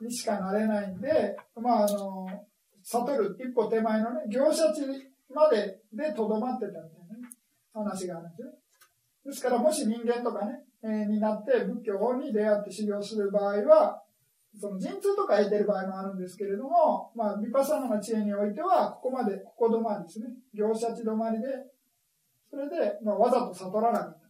[0.00, 2.26] にしかなれないんで、まあ、あの、
[2.82, 4.82] 悟る一歩手前のね、業者地
[5.32, 7.28] まででとどまってたみたいな、
[7.72, 8.48] 話があるんですね。
[9.26, 14.01] ですから、もし人間とかね、えー、になって仏教に出会って修行する場合は、
[14.58, 20.26] その陣痛とか得てる場合もあるんですけれども、まあ、ヴィパサナの知恵においては、ここまで、ここ止まりですね。
[20.54, 21.48] 業者地止まりで、
[22.50, 24.22] それで、まあ、わざと悟らなかった。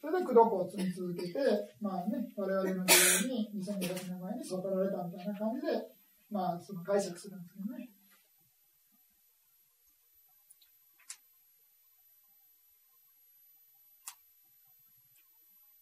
[0.00, 1.38] それで、功徳を積み続けて、
[1.80, 5.72] まあね、我々の時代に2500年前に悟られたみたいな感じで、
[6.30, 7.88] まあ、その解釈するんですけどね。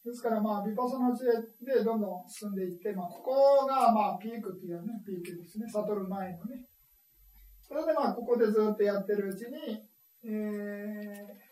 [0.05, 1.33] ですから、まあ、ビパソナ知恵
[1.65, 6.61] でどんどん進んでいって、まあ、ここが、まあ、ピークっていうね、ピークですね、悟る前のね。
[7.67, 9.81] それで、まあ、ここでずっとやってるうちに、
[10.27, 11.45] えー、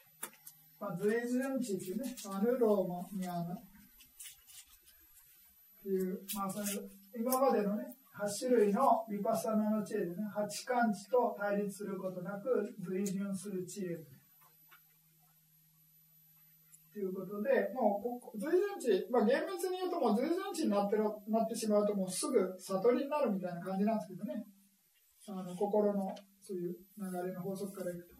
[0.78, 3.62] まあ、随順地っていうね、アヌローマニアナっ
[5.82, 6.66] ていう、まあ、その
[7.16, 13.96] 今までのね、8種類のヴィパサナの知恵でね、八感知と対立することなく随順する知恵
[16.92, 24.44] ということで、もう随順地、まあ、厳密に言うともう随順地になってるなってしまうともうすぐ悟りになるみたいな感じなんですけどね。
[25.28, 28.14] あの心のそういう流れの法則からいくと。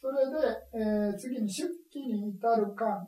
[0.00, 0.40] それで、
[0.72, 3.06] えー、次に出期に至る間、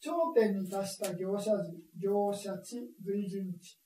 [0.00, 3.78] 頂点に達した業者時、業者地、随順地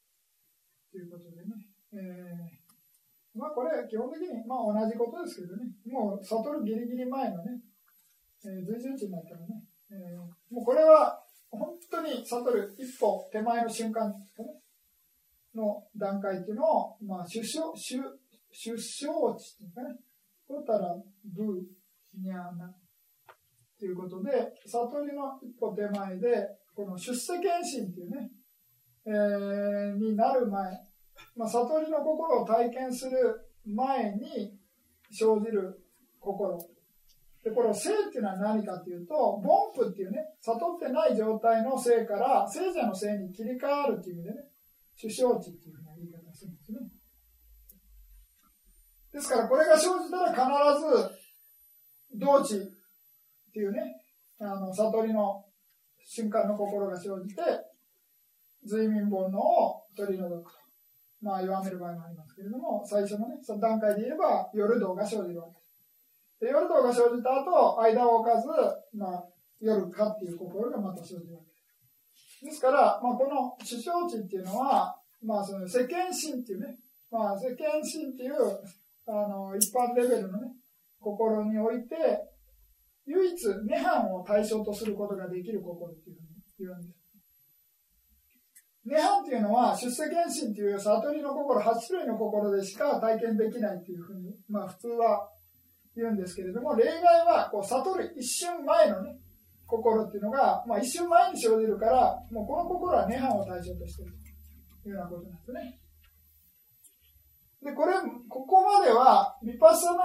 [0.90, 1.52] ということでね。
[1.92, 2.57] えー
[3.38, 7.62] まあこれ基本的にまあ同じことですけどね、もう悟るギリギリ前のね、
[8.44, 14.48] えー、随順値になったらね、えー、もうこれは本当に悟る一歩手前の瞬間ですかね、
[15.54, 18.02] の段階っていうのを、まあ出生、出、
[18.50, 19.96] 出生値っていうかね、
[20.46, 21.46] こうたら、ブー、
[22.20, 22.74] ニャーナ、
[23.78, 28.30] ということで、悟りの一歩手前で、この出世検診っていうね、
[29.06, 30.87] えー、になる前、
[31.38, 34.58] まあ、悟りの心を体験する前に
[35.08, 35.86] 生じる
[36.18, 36.58] 心。
[37.44, 44.36] で、これ、生っていうのは何かっていうと、凡夫っていうね、悟ってない状態の生から、聖者の生に切り替わるっていう意味でね、
[44.96, 46.78] 主生地っていうふうな言い方するんですね。
[49.12, 50.42] ですから、これが生じたら必
[50.82, 54.02] ず、同地っていうね、
[54.40, 55.44] あの、悟りの
[56.04, 57.42] 瞬間の心が生じて、
[58.64, 60.57] 随眠煩悩を取り除くと。
[61.20, 66.40] まあ、弱める場合もありますけれども、最初のね、その段階で言えば、夜道が生じるわけです。
[66.40, 68.48] で、夜道が生じた後、間を置かず、
[68.94, 69.24] まあ、
[69.60, 71.52] 夜かっていう心がまた生じるわけで
[72.38, 72.44] す。
[72.44, 76.78] ですから、まあ、この主張値っていうのは、まあ、その世間心っていうね、
[77.10, 78.34] まあ、世間心っていう、
[79.08, 80.52] あの、一般レベルのね、
[81.00, 81.96] 心において、
[83.06, 86.28] 唯一、涅槃を対象とすることができる心っていうふうに
[86.60, 86.97] 言うんです。
[88.88, 95.28] 涅槃っていうのは出世検診っていう悟りの心、8種類の心でしか体験できないっていうふうに、まあ普通は
[95.94, 99.18] 言うんですけれども、例外はこう悟る一瞬前のね、
[99.66, 104.12] 心っていうのが、まあ一瞬前に生じるから、もうこの心は涅槃を対象としている
[104.82, 105.78] というようなことなんですね。
[107.60, 107.94] で、これ、
[108.28, 109.98] ここまでは、ヴィパッサナ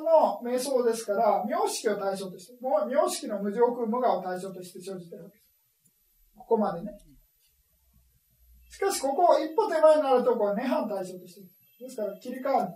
[0.00, 5.46] の瞑想ですから、名式を対象として、もう名式の無常空無我を対象として生じてるわけです。
[6.34, 6.92] ここまでね。
[8.76, 11.46] しかし、ここ一歩手前になると、こう、涅槃対象としてる。
[11.80, 12.74] ですから、切り替わる。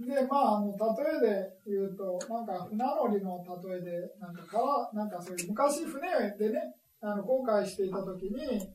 [0.00, 0.76] で、まあ、あの例
[1.16, 6.00] えで言うと、なんか船乗りの例えで、なんか川、なんかそういう昔船
[6.36, 8.68] でね、あの航海していたときに、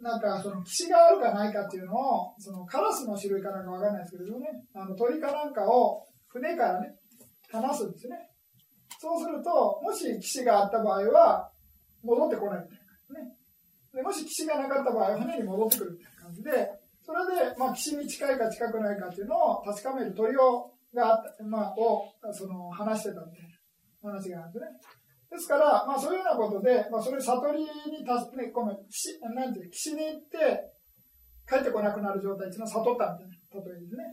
[0.00, 6.94] なんかその岸があるかないかっていうのを、そのカラスの種類かなんかわかんないですけどね、あの鳥かなんかを船からね、
[7.50, 8.16] 離すんですね。
[9.00, 11.50] そうすると、もし岸があった場合は、
[12.02, 12.78] 戻ってこないみたい
[13.10, 13.32] なね。
[13.92, 16.70] でもし岸がなかった場合は船に戻ってくるみたいな感じで、
[17.08, 21.16] それで、まあ、岸に近いか近くないかっていうのを確かめる鳥をが、
[21.48, 22.04] まあ、を
[22.36, 24.66] その話してたみたいな話があるんですね。
[25.32, 30.68] ですから、まあ、そういうようなことで、まあ、それ悟りにたす、ね、この岸、なんていう岸に行って
[31.48, 34.04] 帰ってこなくなる状態っていうのは悟ったみたいな例えですね。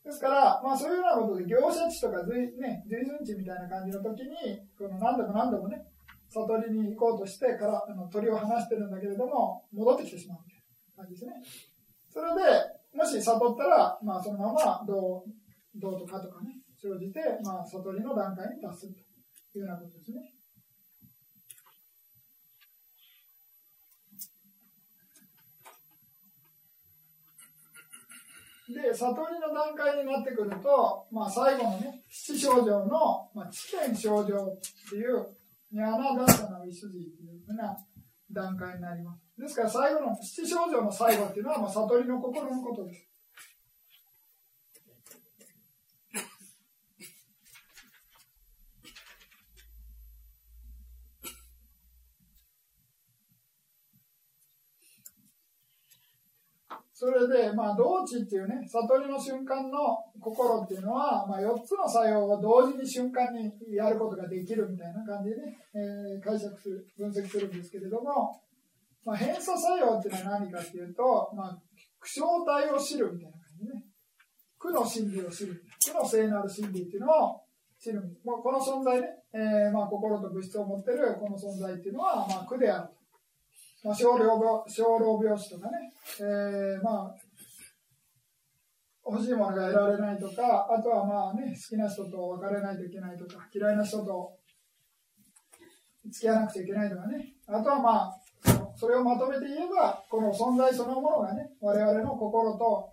[0.00, 5.84] ですから、まあ、そういうようなことで業者地とか随,、ね、随順地みたいな感じの時にこの何度も何度もね
[6.32, 10.62] 悟りに行こうとしてからあの鳥を離してるんだけれども戻ってきてしまうみたい
[10.96, 11.32] な感じですね。
[12.10, 12.42] それで、
[12.92, 15.24] もし悟ったら、まあ、そのまま道
[15.76, 18.94] 道とかとかね、生じて、まあ、悟りの段階に達する
[19.52, 20.34] というようなことですね。
[28.72, 35.26] で、悟りの段階になってくると、まあ、最後のね、七症状の、まあ、知見症状っていう、
[35.72, 37.76] ニャーナダッサナウィスジっていうふうな
[38.32, 39.29] 段階になります。
[39.40, 43.06] ですから最後の七症状の最後っていうのは、まあ、悟りの心のことです。
[56.92, 68.38] それで、まあ、同知っていうね、悟りの瞬間の心っていうのは、まあ、4つの作用を同時に瞬間にやることができるみたいな感じでね、えー、解釈する、分析するんですけれども、
[69.04, 71.58] まあ、偏差作用っていうのは何かっていうと、まあ、
[72.00, 73.84] 苦笑体を知るみたいな感じね。
[74.58, 75.62] 苦の真理を知る。
[75.86, 77.40] 苦の聖なる真理っていうのを
[77.78, 78.02] 知る。
[78.24, 83.00] まあ、この存在ね、えー、まあ、心と物質を持ってるこの存在っていうのは、まあ、苦であると。
[83.82, 85.90] まあ、小老病小老病死とかね、
[86.20, 87.14] えー、まあ、
[89.06, 94.36] 欲しいものが得られないとか、あとはまあね、好きな人と別れないといけないとか、嫌いな人と
[96.04, 98.19] 付き合わなくちゃいけないとかね、あとはまあ、
[98.80, 102.88] それをまとめて言えば、この存在そのものがね、我々の心と、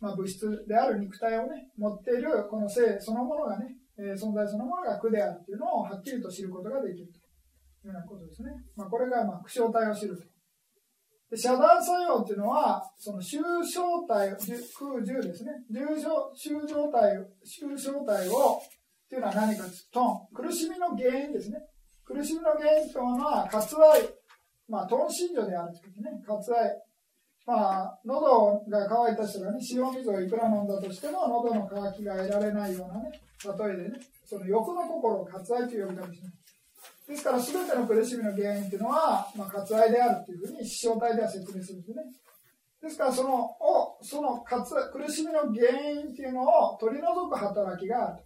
[0.00, 7.18] まあ、物質である肉体をね、持っているこの性そのものがね、えー、存在そのものが苦であるというのをはっきりと知ることができると
[7.86, 8.50] いうようなことですね。
[8.74, 10.24] まあ、これが、まあ、苦笑体を知ると。
[11.30, 15.52] で遮断作用っていうのは、その終正体、空十ですね。
[16.34, 21.58] 終状態、終正体を、っていうのは何かというと、苦しみの原因ですね。
[22.04, 24.17] 苦しみの原因というのは、割愛、
[24.68, 26.82] まあ、頓心所であるというね、割愛。
[27.46, 33.10] まあ、喉が渇いた人がね、塩水をいくら飲んだとしても、喉の渇きが得られないようなね、
[33.42, 36.48] 例えでね、その欲の心を割愛という呼び方します。
[37.08, 42.04] ですから、すべての苦しみの原因っていうのは、まあ、割愛であるというふうに、師匠体では説明するんですね。
[42.82, 44.62] ですから、その、を、その割
[44.92, 48.22] 苦しみの原因っていうのを取り除く働きがある。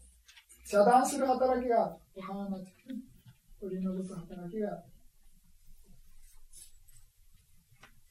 [0.65, 1.95] 遮断する働きがある。
[2.17, 2.73] お花になって
[3.61, 4.92] 取り除く働きがある。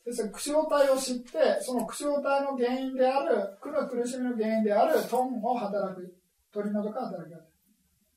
[0.05, 6.15] でするに苦笑体を知って、その苦笑体の原因である、苦の苦しみの原因であるトンを働く、
[6.51, 7.39] 取り除く働きが。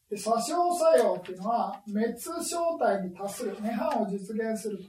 [0.08, 4.84] で、詐称作用っていうのは、滅正体に達する、涅槃を実現すると。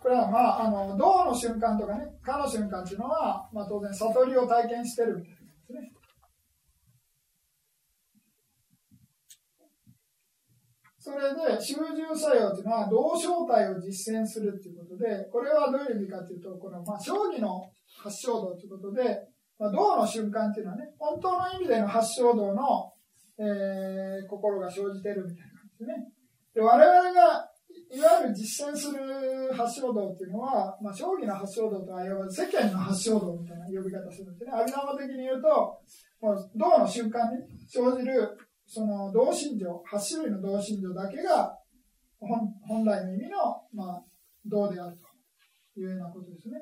[0.00, 5.92] これはまあ、あの、道の瞬間とかね、かの瞬間っていうのは、まあ当然悟りを体験してるみたいなですね。
[11.02, 19.02] それで、集中作用というのは、同正体を実践するということで、これはどういう意味かというと、この、まあ、将棋の発祥道ということで、
[19.58, 22.92] まあ、道の瞬間というのはね、本当の意味での発祥道の、
[23.36, 26.06] えー、心が生じてるみたいな感じですね。
[26.54, 27.48] で、我々が、
[27.90, 34.52] いわゆる実践する発祥道っていうのは、まあ、将棋の発祥道とは、いわば世間の発祥道みたいな呼び方するんですね。
[34.54, 35.82] 阿弥陀的に言うと、
[36.20, 38.38] もう、道の瞬間に生じる
[38.74, 41.54] その同心情、8種類の同心情だけが
[42.18, 43.36] 本本来の意味の、
[43.74, 44.02] まあ、
[44.46, 46.54] 道であるというようなことですね。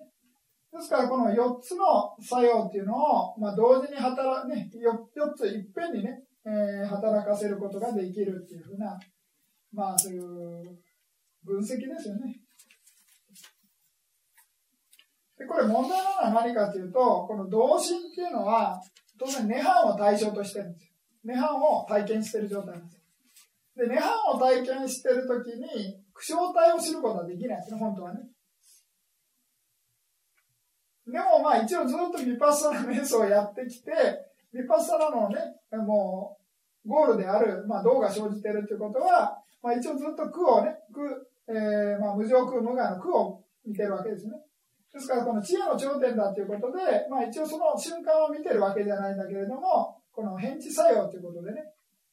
[0.72, 1.84] ですから、この4つの
[2.20, 8.98] 作用っていうのを、まあ、同時に働、ね、4, ついっぺんにね、えー、働かせることができるっていうふうな、
[9.72, 10.24] まあ、そういう
[11.44, 12.40] 分析ですよね。
[15.38, 16.98] でこれ問題なのは何かというと、
[17.28, 18.82] この同心っていうのは、
[19.16, 20.89] 当然、涅槃を対象としてるんですよ。
[21.24, 23.00] 涅槃を体験している状態なんです。
[23.76, 28.20] で、涅槃を体験しているときに、苦笑体を知ることはできないですね、本当はね。
[31.06, 33.90] でもまあ一応ずっとヴィパッサナ瞑想をやってきて、
[34.54, 35.38] ヴィパッサナのね、
[35.72, 36.36] も
[36.84, 44.32] う、ゴールである、まあ、道が生じているということは、まあ、一応ずっと苦をね、苦、えー、まあ、無常苦無我の苦を見てるわけですね。
[44.92, 51.62] ですから、この知恵の頂点だということで、まあ、一応その瞬間を見てるわけじゃないんだけれども、この返事作用ということでね、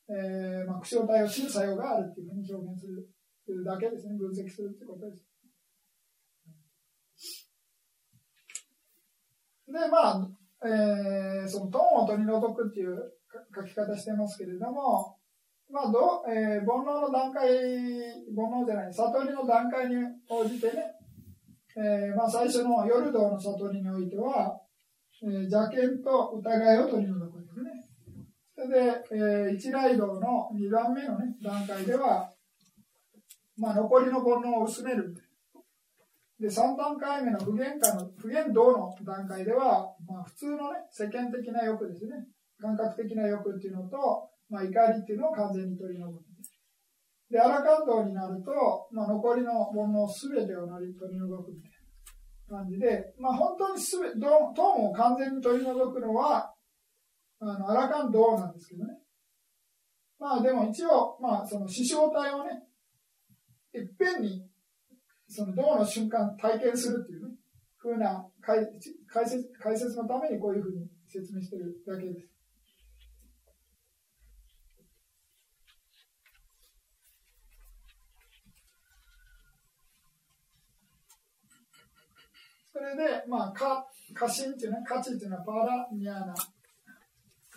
[0.09, 5.25] えー、まあ、苦笑体を知る作用があるというふうに表現するだけですね、分析するということです。
[9.67, 10.29] で、まあ、
[10.63, 13.13] えー、そのトーンを取り除くっていう
[13.53, 15.17] 書き方してますけれども、
[15.69, 17.49] まあどえー、煩悩の段階、
[18.33, 19.95] 煩悩じゃない、悟りの段階に
[20.29, 20.93] 応じてね、
[21.75, 24.59] えーまあ、最初の夜道の悟りにおいては、
[25.21, 27.26] えー、邪見と疑いを取り除く。
[28.57, 32.27] それで、えー、一来道の2番目の、ね、段階では、
[33.55, 35.13] まあ、残りの煩悩を薄める。
[36.39, 42.13] で、3段階目の不言化の、不言道の段階では、まあ、普通のね、世間的な欲ですね。
[42.59, 43.97] 感覚的な欲っていうのと、
[44.49, 46.25] まあ、怒りっていうのを完全に取り除く。
[47.29, 48.51] で、アラカン道になると、
[48.91, 51.71] まあ、残りの煩悩すべてを取り除くみたい
[52.49, 56.56] な感じで、まあ、本当にすべ、トーンを完全に取り除くのは、
[57.39, 58.93] あの、アラカン道なんですけどね。
[60.19, 62.63] まあ、でも一応、まあ、その、師匠体をね、
[63.73, 64.49] いっぺんに
[65.29, 67.35] その銅の瞬間体験するっていうね、
[67.75, 68.59] ふうな解
[69.07, 72.27] 解説解説のためにこういうふうに説明してるだけです。
[82.71, 86.35] それで、まあ、か、過信っていうのは、価値っていうのは、パラニャーナ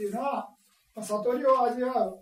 [0.00, 0.48] っていうのは、
[0.96, 2.18] まあ、悟りを味わう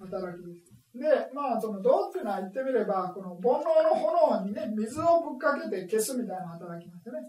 [0.00, 0.98] 働きです。
[0.98, 7.22] で、まあ、その銅っていうのは言ってみれば、この煩悩の炎にね、水をぶっかけて消すみたいな働きなんですね。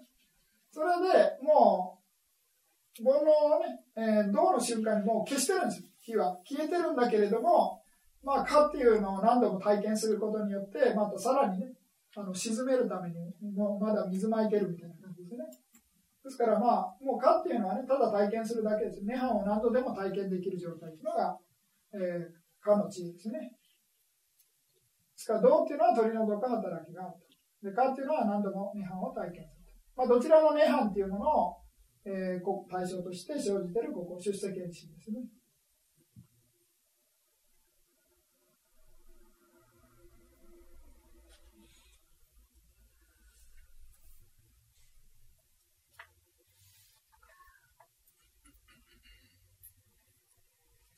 [0.71, 1.99] それでも
[2.99, 6.36] う、煩悩をね、えー、銅の瞬間にもう消してるんですよ、火は。
[6.43, 7.80] 消えてるんだけれども、
[8.24, 11.67] まあ、火っていうのを何度も体験することによって、またさらにね、
[12.15, 13.15] あの沈めるために、
[13.55, 14.95] もうまだ水まいてるみたいな。
[16.24, 19.01] ですからまあ、もう蚊っていうのはね、ただ体験するだけです。
[19.03, 21.38] 涅槃を何度でも体験できる状態というのが、
[21.93, 23.39] えーかの地ですね。
[23.39, 23.47] で
[25.15, 27.19] すから、道っていうのは取り除く働きがある
[27.61, 27.69] と。
[27.69, 29.63] で、かっていうのは何度も涅槃を体験する。
[29.95, 31.57] まあ、どちらの涅槃っていうものを、
[32.05, 35.19] えー、対象として生じているここ、出世検診ですね。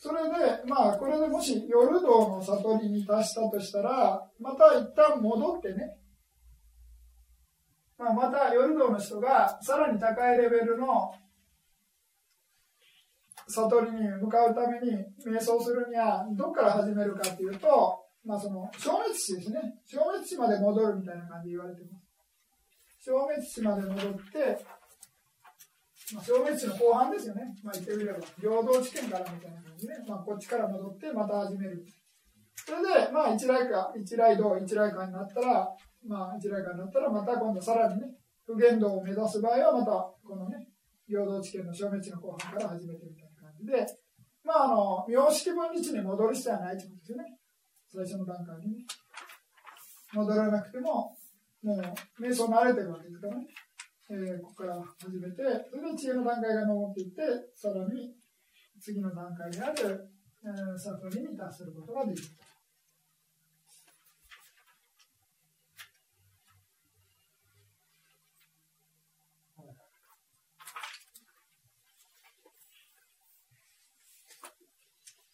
[0.05, 5.97] それで、まあ、これでもし夜道の悟りに達したとしたら、また一旦戻ってね、
[7.97, 11.13] まあ、また夜道の人がさらに高いレベルの
[13.47, 19.61] 悟りに向かうために瞑想するにはどこから始めるかっていうと、まあ、その消滅地ですね。
[19.85, 22.05] 消滅地まで戻るみたいな感じで言われてます。
[23.05, 24.65] 消滅地まで戻って
[26.13, 27.55] まあ、消滅地の後半ですよね。
[27.63, 31.85] まあ、言ってみれば、平等地点からみたいな感じで、ね、まあ、こっちから戻ってまた始める。
[32.53, 35.67] それで、まあ、一来か、一来道、一来かになったら、
[36.07, 38.07] まあ、一来かになったら、また今度さらにね、
[38.45, 39.91] 不言動を目指す場合は、また、
[40.23, 40.67] このね、
[41.07, 43.85] 平等地点の消滅地の後半から始めてみたいな感じで、
[44.43, 47.23] まあ、あの、様式分離地に戻る必要はないということですよね。
[47.91, 48.85] 最初の段階にね。
[50.13, 51.17] 戻らなくても、
[51.63, 51.81] も
[52.19, 53.47] う、瞑想慣れてるわけですからね。
[54.07, 57.21] えー、ここから始めて、それで知恵の段階が登っていって、
[57.55, 58.13] さらに
[58.79, 60.09] 次の段階である、
[60.43, 62.45] えー、悟りに達することができると。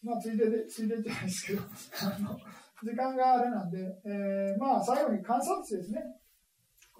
[0.02, 2.36] まあ、ついでで、ついでじゃないですけど、あの、
[2.82, 6.00] 時間があれなんで、えー、まあ、最後に観察値ですね。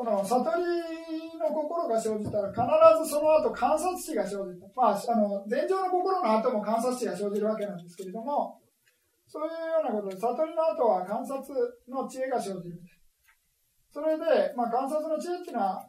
[0.02, 2.58] この悟りの心が生じたら必
[3.06, 4.66] ずその後観察地が生じた。
[4.74, 8.58] まあ、あの、前情の心の後も観察地が生じるわけなんですけれども、
[9.28, 11.54] そういうようなことで、悟りの後は観察
[11.86, 12.82] の知恵が生じる。
[13.94, 15.86] それで、まあ、観察の知恵っていうのは、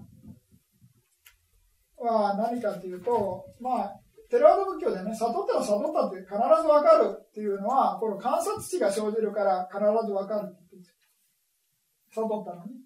[1.97, 3.99] は何かっていうと、まあ、
[4.29, 6.37] テラード仏教でね、悟ったら悟ったって必ず
[6.69, 10.91] わかるっていうのは、この観察値が生じるから必ずわかるって言って。
[12.13, 12.82] 悟ったのに。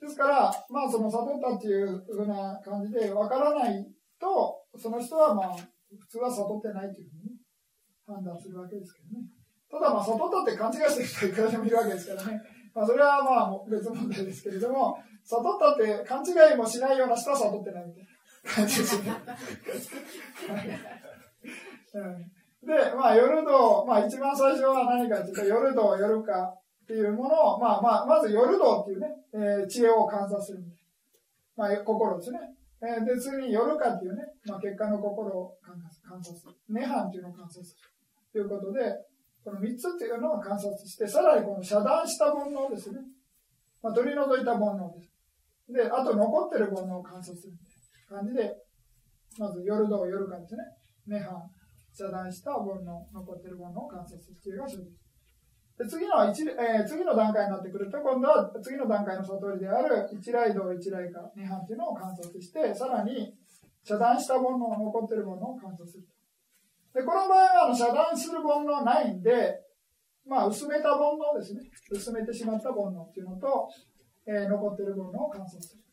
[0.00, 3.86] ですから、まあその悟ったっていうふうな感じでわからない
[4.20, 7.36] と、その人はまあ、普通は悟ってないというふうに、
[8.06, 9.26] 判断するわけですけどね。
[9.70, 12.40] ただまあ悟ったって勘違いしてる人はいくらでもいるわけですからね。
[12.74, 18.08] まあそれはまあ別問題ですけれども、悟ったって勘違いもしないような人は悟ってないみたいな。
[18.44, 19.12] 感じですね。
[22.62, 26.54] で、まあ、夜道、まあ、一番最初は何かというと、夜道、夜か
[26.88, 30.64] っていうものを、まあまあ、まず夜道っていうね、えー、知恵を観察する。
[31.54, 32.38] まあ、心ですね。
[32.80, 35.76] えー、で、次に夜かっていうね、まあ、結果の心を観
[36.16, 36.56] 察する。
[36.72, 37.84] 涅槃っていうのを観察する。
[38.32, 38.80] ということで、
[39.44, 43.04] この三つっていうのを観察して、さらにこの遮断した煩悩ですね。
[43.82, 45.12] まあ、取り除いた煩悩です。
[45.68, 47.52] で、あと残ってる煩悩を観察する。
[48.08, 48.48] 感じで、
[49.36, 51.36] まず夜道夜かですね、涅槃、
[51.92, 55.07] 遮断した煩悩、残ってる煩悩を観察する必要が生じる。
[55.78, 63.32] で次の一、えー、次の段階になってくると、今度は次の段階の悟りである一来道、一来か、涅槃というのを観察して、さらに
[63.84, 66.04] 遮断した煩悩、残っているものを観察する。
[66.92, 69.62] で、この場合はあの遮断する煩悩ないんで、
[70.26, 71.62] まあ、薄めた煩悩ですね。
[71.90, 73.68] 薄めてしまった煩悩っていうのと、
[74.26, 75.84] えー、残っている煩悩を観察する。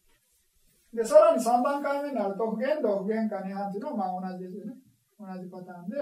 [0.97, 4.73] で、さらに3段階目になると、不言動、不言化、涅槃っていうのはまあ同じですよね。
[5.19, 5.95] 同じパターンで、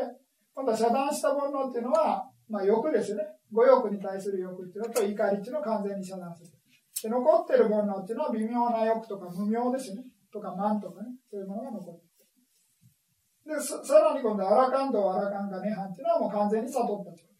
[0.55, 3.23] 今度は遮断した煩悩っていうのは、まあ欲ですね。
[3.53, 6.49] 五欲に対する欲っていうのと怒りっていうのを完全に遮断する。
[7.03, 10.03] で、残ってる煩悩っていうのは微妙な欲とか無明ですね。
[10.31, 11.09] とか満とかね。
[11.29, 12.01] そういうものが残る。
[13.45, 17.33] で、さらに今度はアラカンド、アラカンカ、涅槃っていうのはもう完全に悟ったというこ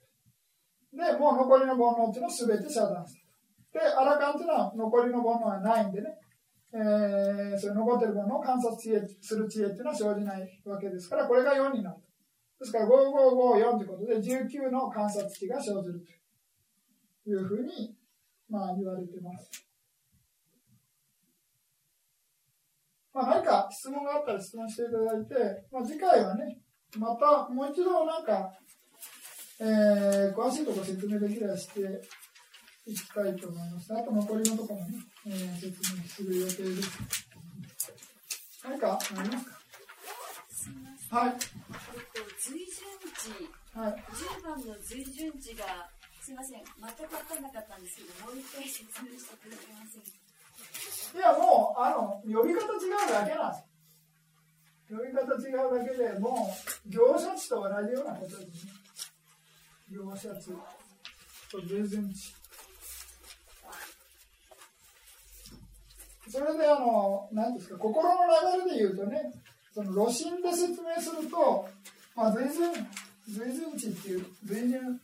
[0.91, 1.17] とで。
[1.17, 3.15] もう残りの煩悩っていうのを全て遮断し
[3.73, 3.79] た。
[3.79, 6.09] で、アラカンっていうのは残りの煩悩はないんでね。
[6.75, 11.97] えー、それ残ってるものを観察知恵する知恵っていうのは生じないわけですから、これが4になる。
[12.63, 16.01] ですから、5554ということで、19の観察知が生じる
[17.25, 17.93] というふうに、
[18.49, 19.51] まあ、言われてます。
[23.13, 26.61] まあ、何か質問があったら質問していただいて、まあ、次回はね、
[26.97, 28.49] またもう一度なんか、
[29.59, 31.81] えー、詳しいところ説明できればして
[32.85, 33.93] いきたいと思います。
[33.93, 34.97] あと残りのところもね、
[35.27, 36.97] えー、説明する予定です。
[38.63, 39.45] 何かあります
[41.09, 41.17] か？
[41.19, 41.33] はい。
[43.73, 45.89] はい、10番の随順値が、
[46.21, 53.73] すみません、全く分からなかったんですけど、もう一回説明してくれませんいや、もう、あの、呼び方違うだけなんです
[54.93, 56.53] 呼び方違うだけでも
[56.85, 58.71] う、業者値と同じようなことですね。
[59.89, 60.51] 業者値
[61.49, 62.33] と随順値。
[66.29, 68.21] それであの、なんですか、心の
[68.65, 69.33] 流れで言うとね、
[69.73, 71.67] その露心で説明すると、
[72.15, 72.71] まあ、随順、
[73.25, 74.99] 随順値っていう、随順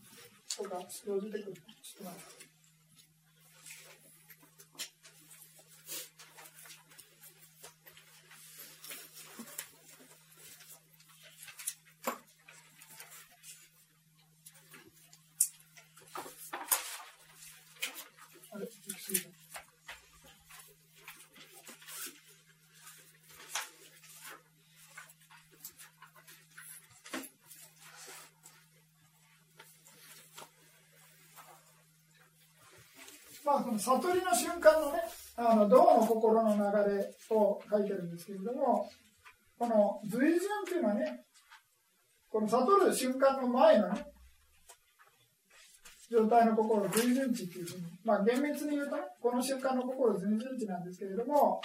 [0.57, 1.53] とか生じてくる。
[1.53, 2.49] ちょっと待って。
[33.49, 34.99] まあ、この悟りの瞬間のね、
[35.37, 38.89] あの、道の心の流れを書いてるんですけれども、
[39.57, 41.25] この随順っていうのはね、
[42.29, 44.05] この悟る瞬間の前のね、
[46.11, 51.61] 状態の心、随順値っていうふうに、まあ厳密に言うとね、この瞬間の心、随順値なんですけれども、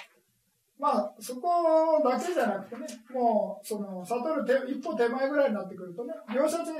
[0.78, 6.72] まあそこだけじゃなくてね、もうその悟る手一歩手前ぐらいになってくるとね、両者値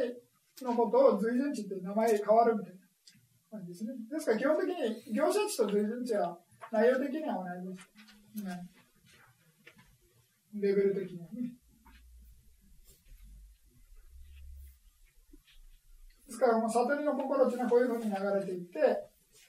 [0.65, 2.84] のことを随順値って名前変わるみたいな。
[3.55, 3.93] 感じですね。
[4.11, 6.39] ですから基本的に業者値と随順値は
[6.73, 8.45] 内容的には同じです。
[8.45, 8.69] ね、
[10.55, 11.55] レベル的にはね。
[16.27, 18.81] ですから、もう悟りの心というのはこういうふうに流れていって、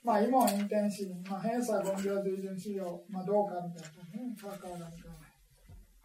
[0.04, 4.92] まあ、今は陰天心、まあ、偏差、権病、随順資料、まあ、どうかみたいなね、カーカーみたいな、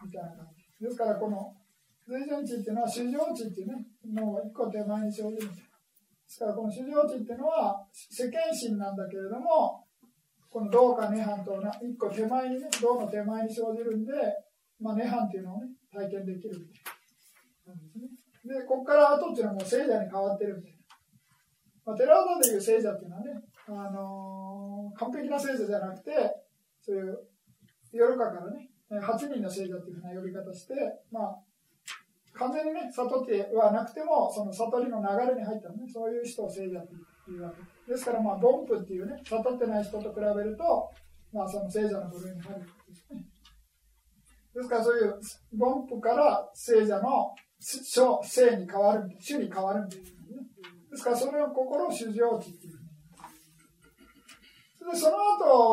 [0.03, 0.85] みたいな感じ。
[0.85, 1.53] ですから、この
[2.07, 5.70] 随順値っていうのは、主情値っていうね、もう一個手前に生じるみたいな。
[6.31, 9.83] ですからこの主情値っていうのは世間心なんだけれども
[10.49, 14.13] この道か涅槃と一個手前にね道の手前に生じるんで、
[14.79, 16.55] まあ、涅槃っていうのをね体験できる
[17.67, 18.07] なんですね。
[18.45, 20.77] でここから後っていうのはもう聖者に変わってるみたいな、
[21.85, 23.31] まあ、寺田でいう聖者っていうのはね、
[23.67, 26.11] あのー、完璧な聖者じゃなくて
[26.79, 27.19] そういう
[27.91, 30.75] 夜かからね、8人の聖者というふうな呼び方して、
[31.11, 31.39] まあ、
[32.33, 40.89] 完全にね、悟ってはなくても、その悟りの流れに入ったのね、そういう人を聖者というわけですから、まあ、凡夫っていうね、悟ってない人と比べると、
[41.33, 43.25] まあ、その聖者の部類に入るわけですね。
[44.53, 45.19] ですから、そういう
[45.59, 47.79] 凡夫から聖者の聖
[48.23, 50.09] 聖に変わる、主に変わるんですね。
[50.89, 52.79] ですから、それを心を主情地っていう。
[54.79, 55.17] それで、その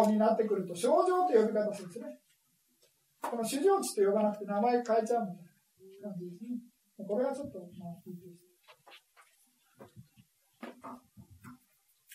[0.04, 2.18] 後になってくると、症状という呼び方するんですね。
[3.22, 5.47] この主情地と呼ばなくて名前変えちゃうみたいな
[6.08, 6.56] 感じですね。
[7.06, 8.48] これはちょっと、まあ、いいです。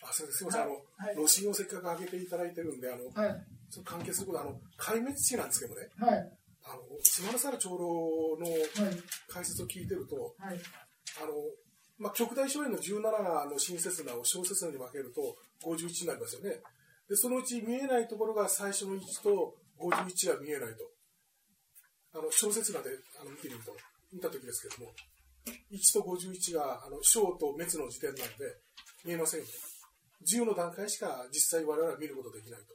[0.02, 3.46] あ、すみません、あの、はい露心をせっかく上げていただいてるんで、あの、はい。
[3.70, 6.32] その関係すること、あの、壊滅地なんですけどね、はい。
[6.64, 7.78] あの、島田原長老
[8.38, 9.02] のはい。
[9.28, 10.58] 解説を聞いてると、はい。
[11.22, 11.32] あの、
[11.96, 16.60] まあ、極大小円の17の親切なを小説に分けると51になりますよね。
[17.08, 20.93] で、そのうち見えないところが最初の1と51が見えないと。
[22.14, 22.90] あの、小説なで
[23.20, 23.76] あの見てみると、
[24.12, 24.92] 見た時ですけども、
[25.72, 28.56] 1と51があの小と滅の時点なんで
[29.04, 29.46] 見えませんよ。
[30.24, 32.74] 10の段階しか実際我々は見ることできないと。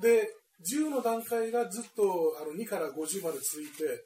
[0.00, 0.30] で、
[0.64, 4.04] 10の段階がずっとあの2から50まで続いて、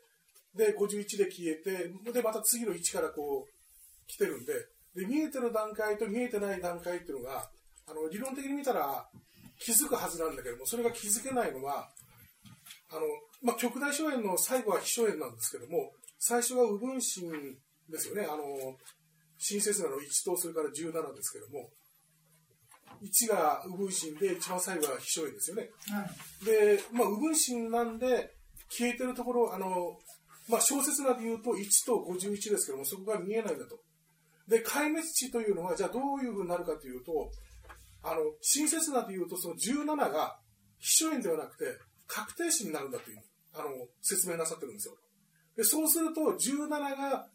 [0.54, 4.52] で、51で消えて、で、また次の1からこう、来てるんで、
[4.94, 7.48] で、見えてる段階と見えてない段階っていうのが、
[7.86, 9.08] あの、理論的に見たら
[9.58, 11.88] 気づくはずなんだけども、それが気づけないのは、
[12.90, 13.00] あの、
[13.42, 17.30] まあ、極大小円の最後は非小円なんですけども、最初が右分身
[17.90, 18.22] ですよね。
[18.22, 18.76] あの、
[19.38, 21.70] 親切なの1とそれから17ですけども、
[23.02, 25.70] 1が右分身で一番最後は非小円ですよね。
[25.90, 26.06] は
[26.42, 26.44] い。
[26.44, 28.30] で、まあ、右分身なんで、
[28.70, 29.98] 消えてるところ、あの、
[30.48, 33.78] まあ、小説なで言うと1と51ですけども、そこが見えないんだと。
[34.48, 37.30] で、壊滅地というのは、じゃあどういうふうになるかというと、
[38.02, 40.38] あの、親切なで言うと、その17が、
[40.78, 41.64] 秘書円ではなくて、
[42.08, 43.18] 確定詞になるんだという、
[43.54, 43.68] あの、
[44.00, 44.96] 説明なさってるんですよ。
[45.56, 47.26] で、そうすると、17が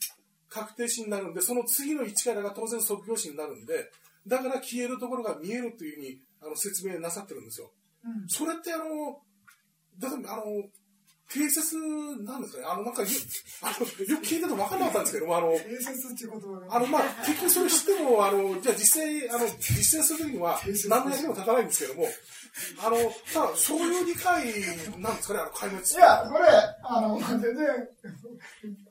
[0.50, 3.92] 確定詞になるんで、その次の1からが当然即業詞になるんで、
[4.26, 7.72] だから消えるところが見えるというふうに、あの、説明なさってるんですよ。
[8.04, 8.28] うん。
[8.28, 9.22] それってあの、
[10.00, 10.44] だあの、
[11.30, 11.76] 定説
[12.24, 12.68] なんですかね？
[12.68, 13.08] あの、なんかよ、
[13.62, 16.76] あの、よく聞いてて分かんなかったんですけども、あの、定説っていう言葉が。
[16.76, 20.60] あの、まあ、結局それ知っても、あの、じゃあ実際、あの、実践するときには、
[20.90, 22.08] 何の役にも立たないんですけども、
[22.84, 22.98] あの、
[23.34, 24.46] ただ、そういう理解
[25.00, 26.48] なんですかね、あの、壊滅いや、これ、
[26.84, 27.90] あの、全然、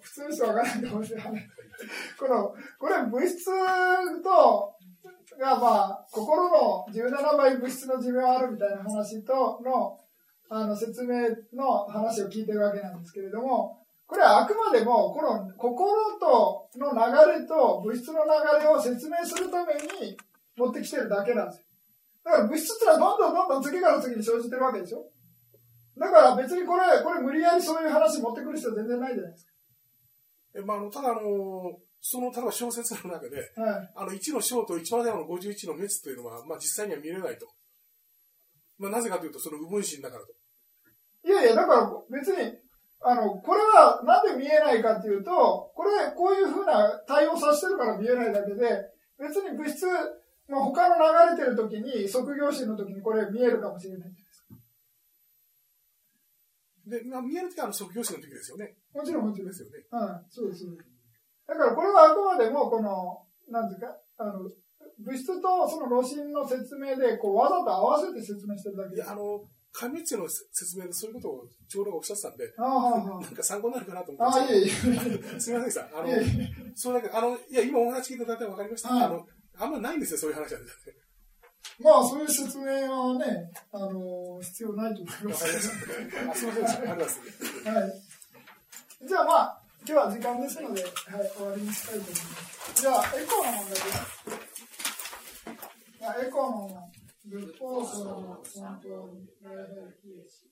[0.00, 1.50] 普通の人は分からないかもしれない。
[2.18, 3.44] この、これ、物質
[4.22, 4.76] と、
[5.38, 10.00] が、まあ、心の17倍物質の寿命あるみたいな話との、
[10.48, 20.16] あの、説明の話を聞いてるわけなんですけれども、これはあくまでも、この心との流れと物質の流れを説明するために
[20.56, 21.64] 持ってきてるだけなんですよ。
[22.24, 25.06] だから物質ってのはどんどんどんどん次から次に生じてるわけでしょ
[25.98, 29.46] だから別にこれ、これ無理やりそういう話持ってくる必要全然ないじゃないです
[30.56, 33.62] えまあ、あの、ただ、あの、その、例えば小説の中で、か。
[33.62, 33.92] はい。
[33.96, 37.48] あの、1の小と一番最後の51の滅というのは、まあ、実際には見れないと。
[38.78, 40.32] まあ、なぜかというと、その右分身だからと。
[41.24, 42.58] いやいや、だから別に、
[43.00, 49.86] あの、これはなんで見えないかっていうと、これ、こういうふうな対応させてるから見えないだけで、別に物質、
[50.48, 54.54] まあ、他の流れてる時に、即業心の時にこれ見えるかもしれないじゃないですか。
[56.86, 58.76] で、まあ、見えるときは、あの、即業師の時ですよね。
[58.94, 59.54] もちろんもちろんで。
[59.54, 59.86] すよね。
[59.90, 60.88] うん、そうです、そうです。
[61.46, 64.50] だからこれはあくまでも、この、なんていうか、あの、
[64.98, 69.12] 物質とその露心の説明で、こう、わざと合わせて説明してるだけですいや、。
[69.12, 69.44] あの、
[69.76, 74.28] 壊滅地の説明でそういうことを長老がおっしゃってたんで、なんか参考になるかなと思あ。
[74.28, 74.70] ああ、っていえいえ。
[75.38, 75.88] すみませんでした。
[75.92, 76.08] あの
[76.74, 78.88] そうだけど、あの、いや、今お話聞いていただいて分かりました。
[78.88, 79.26] はいあの、
[79.58, 80.66] あんまないんですよ、そういう話はね。
[81.78, 85.68] まあ、そういう説明はね、あの必要ないと思いまわかります。
[85.68, 86.30] した。
[86.30, 86.78] あ、すみません。
[86.78, 87.20] ありがとうございます。
[87.68, 89.08] はい。
[89.08, 90.92] じゃあまあ、今日は時間ですので、はい、
[91.36, 92.80] 終わりにしたいと思います。
[92.82, 94.55] じゃあ、エコーの問題です。
[96.08, 96.90] あエコーの、
[97.24, 100.46] 仏法僧も本当に礼拝禁止。